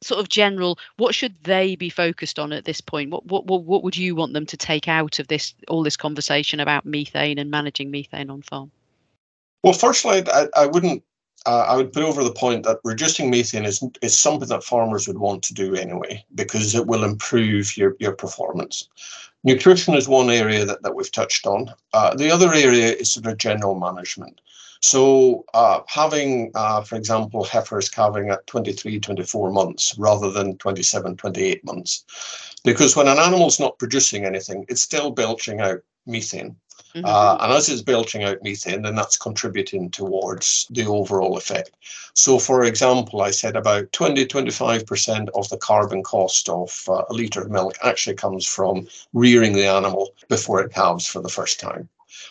sort 0.00 0.20
of 0.20 0.28
general 0.28 0.78
what 0.96 1.14
should 1.14 1.34
they 1.42 1.74
be 1.74 1.90
focused 1.90 2.38
on 2.38 2.52
at 2.52 2.64
this 2.64 2.80
point 2.80 3.10
what, 3.10 3.26
what 3.26 3.46
what 3.46 3.64
what 3.64 3.82
would 3.82 3.96
you 3.96 4.14
want 4.14 4.32
them 4.32 4.46
to 4.46 4.56
take 4.56 4.88
out 4.88 5.18
of 5.18 5.28
this 5.28 5.54
all 5.66 5.82
this 5.82 5.96
conversation 5.96 6.60
about 6.60 6.86
methane 6.86 7.38
and 7.38 7.50
managing 7.50 7.90
methane 7.90 8.30
on 8.30 8.42
farm 8.42 8.70
well, 9.62 9.72
firstly, 9.72 10.22
I, 10.32 10.48
I 10.56 10.66
wouldn't. 10.66 11.02
Uh, 11.46 11.64
I 11.68 11.76
would 11.76 11.92
put 11.92 12.02
over 12.02 12.24
the 12.24 12.32
point 12.32 12.64
that 12.64 12.80
reducing 12.84 13.30
methane 13.30 13.64
is 13.64 13.82
is 14.02 14.18
something 14.18 14.48
that 14.48 14.64
farmers 14.64 15.06
would 15.06 15.18
want 15.18 15.42
to 15.44 15.54
do 15.54 15.74
anyway 15.74 16.24
because 16.34 16.74
it 16.74 16.86
will 16.86 17.04
improve 17.04 17.76
your 17.76 17.96
your 18.00 18.12
performance. 18.12 18.88
Nutrition 19.44 19.94
is 19.94 20.08
one 20.08 20.30
area 20.30 20.64
that, 20.64 20.82
that 20.82 20.96
we've 20.96 21.12
touched 21.12 21.46
on. 21.46 21.72
Uh, 21.92 22.14
the 22.14 22.30
other 22.30 22.52
area 22.52 22.92
is 22.92 23.12
sort 23.12 23.26
of 23.26 23.38
general 23.38 23.76
management. 23.78 24.40
So 24.80 25.44
uh, 25.54 25.80
having, 25.86 26.50
uh, 26.54 26.82
for 26.82 26.96
example, 26.96 27.44
heifers 27.44 27.88
calving 27.88 28.30
at 28.30 28.46
23, 28.46 29.00
24 29.00 29.50
months 29.50 29.96
rather 29.98 30.30
than 30.30 30.56
27, 30.58 31.16
28 31.16 31.64
months. 31.64 32.04
Because 32.64 32.96
when 32.96 33.08
an 33.08 33.18
animal's 33.18 33.60
not 33.60 33.78
producing 33.78 34.24
anything, 34.24 34.64
it's 34.68 34.82
still 34.82 35.10
belching 35.10 35.60
out 35.60 35.80
methane. 36.06 36.56
Mm-hmm. 36.94 37.04
Uh, 37.04 37.36
and 37.40 37.52
as 37.52 37.68
it's 37.68 37.82
belching 37.82 38.24
out 38.24 38.42
methane, 38.42 38.82
then 38.82 38.94
that's 38.94 39.16
contributing 39.16 39.90
towards 39.90 40.66
the 40.70 40.86
overall 40.86 41.36
effect. 41.36 41.72
So, 42.14 42.38
for 42.38 42.64
example, 42.64 43.20
I 43.20 43.30
said 43.30 43.56
about 43.56 43.92
20 43.92 44.26
25% 44.26 45.28
of 45.34 45.48
the 45.48 45.58
carbon 45.58 46.02
cost 46.02 46.48
of 46.48 46.82
uh, 46.88 47.02
a 47.08 47.12
litre 47.12 47.42
of 47.42 47.50
milk 47.50 47.76
actually 47.82 48.16
comes 48.16 48.46
from 48.46 48.88
rearing 49.12 49.52
the 49.52 49.66
animal 49.66 50.10
before 50.28 50.62
it 50.62 50.72
calves 50.72 51.06
for 51.06 51.20
the 51.20 51.28
first 51.28 51.60
time. 51.60 51.88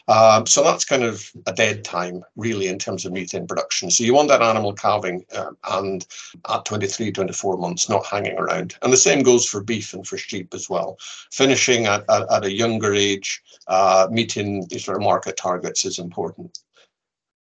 Um, 0.07 0.45
so 0.45 0.63
that's 0.63 0.85
kind 0.85 1.03
of 1.03 1.31
a 1.45 1.53
dead 1.53 1.83
time, 1.83 2.23
really, 2.35 2.67
in 2.67 2.79
terms 2.79 3.05
of 3.05 3.13
methane 3.13 3.47
production. 3.47 3.91
So 3.91 4.03
you 4.03 4.13
want 4.13 4.29
that 4.29 4.41
animal 4.41 4.73
calving 4.73 5.25
um, 5.35 5.57
and 5.69 6.05
at 6.49 6.65
23, 6.65 7.11
24 7.11 7.57
months, 7.57 7.89
not 7.89 8.05
hanging 8.05 8.37
around. 8.37 8.75
And 8.81 8.91
the 8.91 8.97
same 8.97 9.23
goes 9.23 9.45
for 9.45 9.61
beef 9.61 9.93
and 9.93 10.05
for 10.05 10.17
sheep 10.17 10.53
as 10.53 10.69
well. 10.69 10.97
Finishing 11.31 11.85
at, 11.85 12.03
at, 12.09 12.31
at 12.31 12.45
a 12.45 12.51
younger 12.51 12.93
age, 12.93 13.41
uh, 13.67 14.07
meeting 14.11 14.65
these 14.69 14.85
sort 14.85 14.97
of 14.97 15.03
market 15.03 15.37
targets 15.37 15.85
is 15.85 15.99
important. 15.99 16.59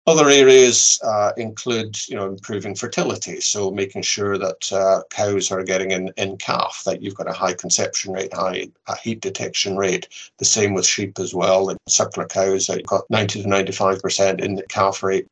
Other 0.08 0.30
areas 0.30 1.02
uh, 1.04 1.34
include, 1.36 2.08
you 2.08 2.16
know, 2.16 2.28
improving 2.28 2.76
fertility, 2.76 3.42
so 3.42 3.72
making 3.72 4.04
sure 4.04 4.38
that 4.38 4.72
uh, 4.72 5.02
cows 5.10 5.52
are 5.52 5.66
getting 5.66 5.92
in, 5.92 6.14
in 6.16 6.38
calf, 6.38 6.82
that 6.86 7.02
you've 7.02 7.16
got 7.16 7.30
a 7.30 7.34
high 7.34 7.54
conception 7.54 8.14
rate, 8.14 8.34
high 8.34 8.70
heat 9.04 9.20
detection 9.20 9.76
rate. 9.76 10.08
The 10.38 10.46
same 10.46 10.74
with 10.74 10.86
sheep 10.86 11.20
as 11.20 11.34
well. 11.34 11.70
And 11.70 11.78
suckler 11.90 12.30
cows, 12.30 12.68
that 12.68 12.78
you've 12.78 12.88
got 12.88 13.10
90 13.10 13.44
to 13.44 13.50
95% 13.50 14.40
in 14.40 14.56
the 14.56 14.64
calf 14.64 15.04
rate. 15.04 15.28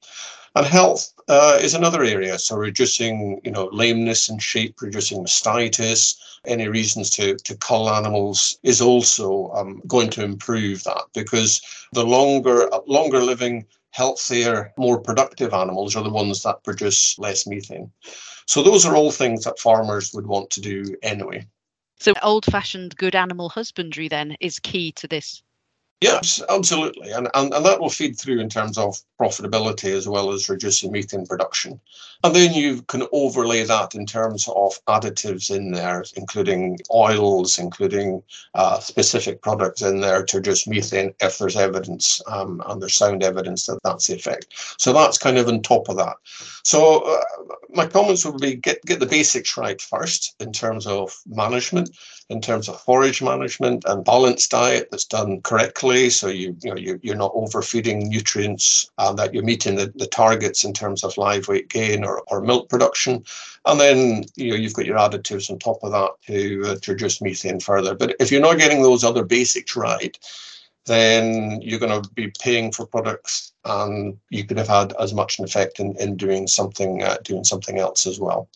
And 0.56 0.66
health 0.66 1.14
uh, 1.28 1.60
is 1.62 1.74
another 1.74 2.04
area. 2.04 2.40
So 2.40 2.56
reducing, 2.56 3.42
you 3.44 3.52
know, 3.52 3.70
lameness 3.74 4.30
in 4.30 4.40
sheep, 4.40 4.82
reducing 4.82 5.22
mastitis, 5.22 6.16
any 6.46 6.70
reasons 6.70 7.10
to, 7.12 7.36
to 7.36 7.58
cull 7.58 7.90
animals 7.90 8.58
is 8.64 8.80
also 8.80 9.52
um, 9.52 9.82
going 9.88 10.10
to 10.12 10.24
improve 10.24 10.84
that 10.84 11.04
because 11.14 11.62
the 11.92 12.06
longer 12.06 12.70
longer 12.88 13.22
living 13.22 13.66
healthier, 13.92 14.74
more 14.78 15.00
productive 15.00 15.54
animals 15.54 15.96
are 15.96 16.04
the 16.04 16.10
ones 16.10 16.44
that 16.44 16.64
produce 16.64 17.18
less 17.18 17.48
methane. 17.48 17.92
So 18.46 18.62
those 18.62 18.86
are 18.86 18.96
all 18.96 19.12
things 19.12 19.46
that 19.46 19.60
farmers 19.60 20.14
would 20.14 20.28
want 20.28 20.50
to 20.52 20.62
do 20.62 20.96
anyway. 21.02 21.48
So 22.00 22.14
old 22.22 22.46
fashioned 22.46 22.96
good 22.98 23.16
animal 23.16 23.50
husbandry 23.50 24.08
then 24.10 24.36
is 24.40 24.60
key 24.60 24.92
to 24.94 25.08
this 25.08 25.42
Yes, 26.02 26.42
absolutely. 26.50 27.12
And, 27.12 27.30
and, 27.34 27.54
and 27.54 27.66
that 27.66 27.80
will 27.80 27.90
feed 27.90 28.20
through 28.20 28.40
in 28.40 28.50
terms 28.50 28.78
of 28.78 29.02
profitability 29.20 29.94
as 29.96 30.08
well 30.10 30.32
as 30.32 30.50
reducing 30.50 30.92
methane 30.92 31.26
production. 31.26 31.80
And 32.24 32.36
then 32.36 32.54
you 32.54 32.82
can 32.84 33.08
overlay 33.14 33.64
that 33.64 33.96
in 33.96 34.06
terms 34.06 34.48
of 34.50 34.74
additives 34.88 35.56
in 35.56 35.72
there, 35.72 36.04
including 36.18 36.80
oils, 36.94 37.58
including 37.58 38.22
uh, 38.56 38.80
specific 38.80 39.42
products 39.42 39.82
in 39.82 40.02
there 40.02 40.24
to 40.26 40.38
reduce 40.38 40.68
methane 40.68 41.14
if 41.22 41.38
there's 41.38 41.56
evidence 41.56 42.22
um, 42.28 42.62
and 42.68 42.82
there's 42.82 42.96
sound 42.96 43.24
evidence 43.24 43.66
that 43.68 43.80
that's 43.84 44.08
the 44.08 44.16
effect. 44.16 44.48
So 44.78 44.92
that's 44.92 45.18
kind 45.18 45.38
of 45.38 45.48
on 45.48 45.62
top 45.62 45.88
of 45.88 45.96
that. 45.96 46.18
So 46.64 47.04
uh, 47.04 47.56
my 47.70 47.88
comments 47.88 48.26
would 48.26 48.42
be 48.42 48.56
get, 48.56 48.84
get 48.86 49.00
the 49.00 49.06
basics 49.06 49.56
right 49.56 49.82
first 49.82 50.36
in 50.42 50.52
terms 50.52 50.88
of 50.88 51.16
management 51.26 51.90
in 52.30 52.42
terms 52.42 52.68
of 52.68 52.82
forage 52.82 53.22
management 53.22 53.84
and 53.86 54.04
balanced 54.04 54.52
diet 54.52 54.88
that's 54.90 55.06
done 55.06 55.42
correctly. 55.42 55.95
So 56.10 56.28
you, 56.28 56.56
you 56.62 56.70
know, 56.70 56.78
you, 56.78 57.00
you're 57.04 57.16
not 57.16 57.32
overfeeding 57.34 58.10
nutrients 58.10 58.90
and 58.98 59.18
that 59.18 59.34
you're 59.34 59.44
meeting 59.44 59.76
the, 59.76 59.92
the 59.96 60.08
targets 60.08 60.64
in 60.64 60.74
terms 60.74 61.04
of 61.04 61.18
live 61.18 61.48
weight 61.48 61.70
gain 61.70 62.04
or, 62.04 62.24
or 62.28 62.42
milk 62.42 62.70
production. 62.70 63.24
And 63.66 63.80
then 63.80 64.26
you 64.36 64.52
know, 64.52 64.56
you've 64.56 64.74
got 64.74 64.86
your 64.86 64.98
additives 64.98 65.50
on 65.50 65.60
top 65.60 65.84
of 65.84 65.92
that 65.92 66.12
to, 66.28 66.64
uh, 66.66 66.76
to 66.82 66.92
reduce 66.92 67.22
methane 67.22 67.60
further. 67.60 67.96
But 67.96 68.16
if 68.20 68.32
you're 68.32 68.42
not 68.42 68.58
getting 68.58 68.82
those 68.82 69.04
other 69.04 69.24
basics 69.24 69.76
right, 69.76 70.18
then 70.86 71.62
you're 71.62 71.80
going 71.80 72.02
to 72.02 72.10
be 72.12 72.32
paying 72.40 72.72
for 72.72 72.86
products 72.86 73.54
and 73.66 74.18
you 74.30 74.44
could 74.44 74.58
have 74.58 74.68
had 74.68 74.94
as 75.00 75.14
much 75.14 75.40
an 75.40 75.46
effect 75.46 75.80
in, 75.80 75.96
in 75.98 76.16
doing 76.16 76.48
something 76.48 77.02
uh, 77.02 77.18
doing 77.24 77.44
something 77.44 77.80
else 77.80 78.06
as 78.06 78.20
well. 78.20 78.48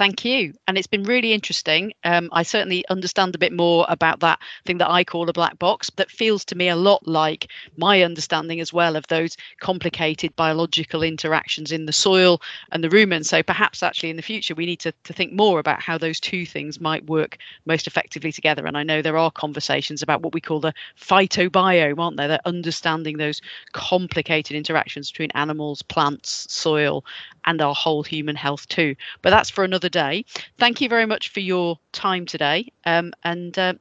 Thank 0.00 0.24
you. 0.24 0.54
And 0.66 0.78
it's 0.78 0.86
been 0.86 1.02
really 1.02 1.34
interesting. 1.34 1.92
Um, 2.04 2.30
I 2.32 2.42
certainly 2.42 2.88
understand 2.88 3.34
a 3.34 3.38
bit 3.38 3.52
more 3.52 3.84
about 3.90 4.20
that 4.20 4.38
thing 4.64 4.78
that 4.78 4.88
I 4.88 5.04
call 5.04 5.28
a 5.28 5.32
black 5.34 5.58
box 5.58 5.90
that 5.96 6.10
feels 6.10 6.42
to 6.46 6.56
me 6.56 6.70
a 6.70 6.74
lot 6.74 7.06
like 7.06 7.48
my 7.76 8.00
understanding 8.00 8.60
as 8.60 8.72
well 8.72 8.96
of 8.96 9.06
those 9.08 9.36
complicated 9.60 10.34
biological 10.36 11.02
interactions 11.02 11.70
in 11.70 11.84
the 11.84 11.92
soil 11.92 12.40
and 12.72 12.82
the 12.82 12.88
rumen. 12.88 13.26
So 13.26 13.42
perhaps 13.42 13.82
actually 13.82 14.08
in 14.08 14.16
the 14.16 14.22
future 14.22 14.54
we 14.54 14.64
need 14.64 14.80
to, 14.80 14.92
to 15.04 15.12
think 15.12 15.34
more 15.34 15.58
about 15.58 15.82
how 15.82 15.98
those 15.98 16.18
two 16.18 16.46
things 16.46 16.80
might 16.80 17.04
work 17.04 17.36
most 17.66 17.86
effectively 17.86 18.32
together. 18.32 18.64
And 18.64 18.78
I 18.78 18.84
know 18.84 19.02
there 19.02 19.18
are 19.18 19.30
conversations 19.30 20.00
about 20.00 20.22
what 20.22 20.32
we 20.32 20.40
call 20.40 20.60
the 20.60 20.72
phytobiome, 20.98 21.98
aren't 21.98 22.16
there? 22.16 22.28
That 22.28 22.40
understanding 22.46 23.18
those 23.18 23.42
complicated 23.72 24.56
interactions 24.56 25.10
between 25.10 25.30
animals, 25.32 25.82
plants, 25.82 26.46
soil, 26.48 27.04
and 27.44 27.60
our 27.60 27.74
whole 27.74 28.02
human 28.02 28.36
health 28.36 28.68
too. 28.68 28.94
But 29.22 29.30
that's 29.30 29.50
for 29.50 29.64
another 29.64 29.88
day. 29.88 30.24
Thank 30.58 30.80
you 30.80 30.88
very 30.88 31.06
much 31.06 31.28
for 31.28 31.40
your 31.40 31.78
time 31.92 32.26
today, 32.26 32.72
um, 32.84 33.12
and 33.24 33.58
uh, 33.58 33.74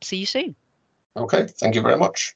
see 0.00 0.18
you 0.18 0.26
soon. 0.26 0.54
Okay, 1.16 1.46
thank 1.46 1.74
you 1.74 1.82
very 1.82 1.96
much. 1.96 2.34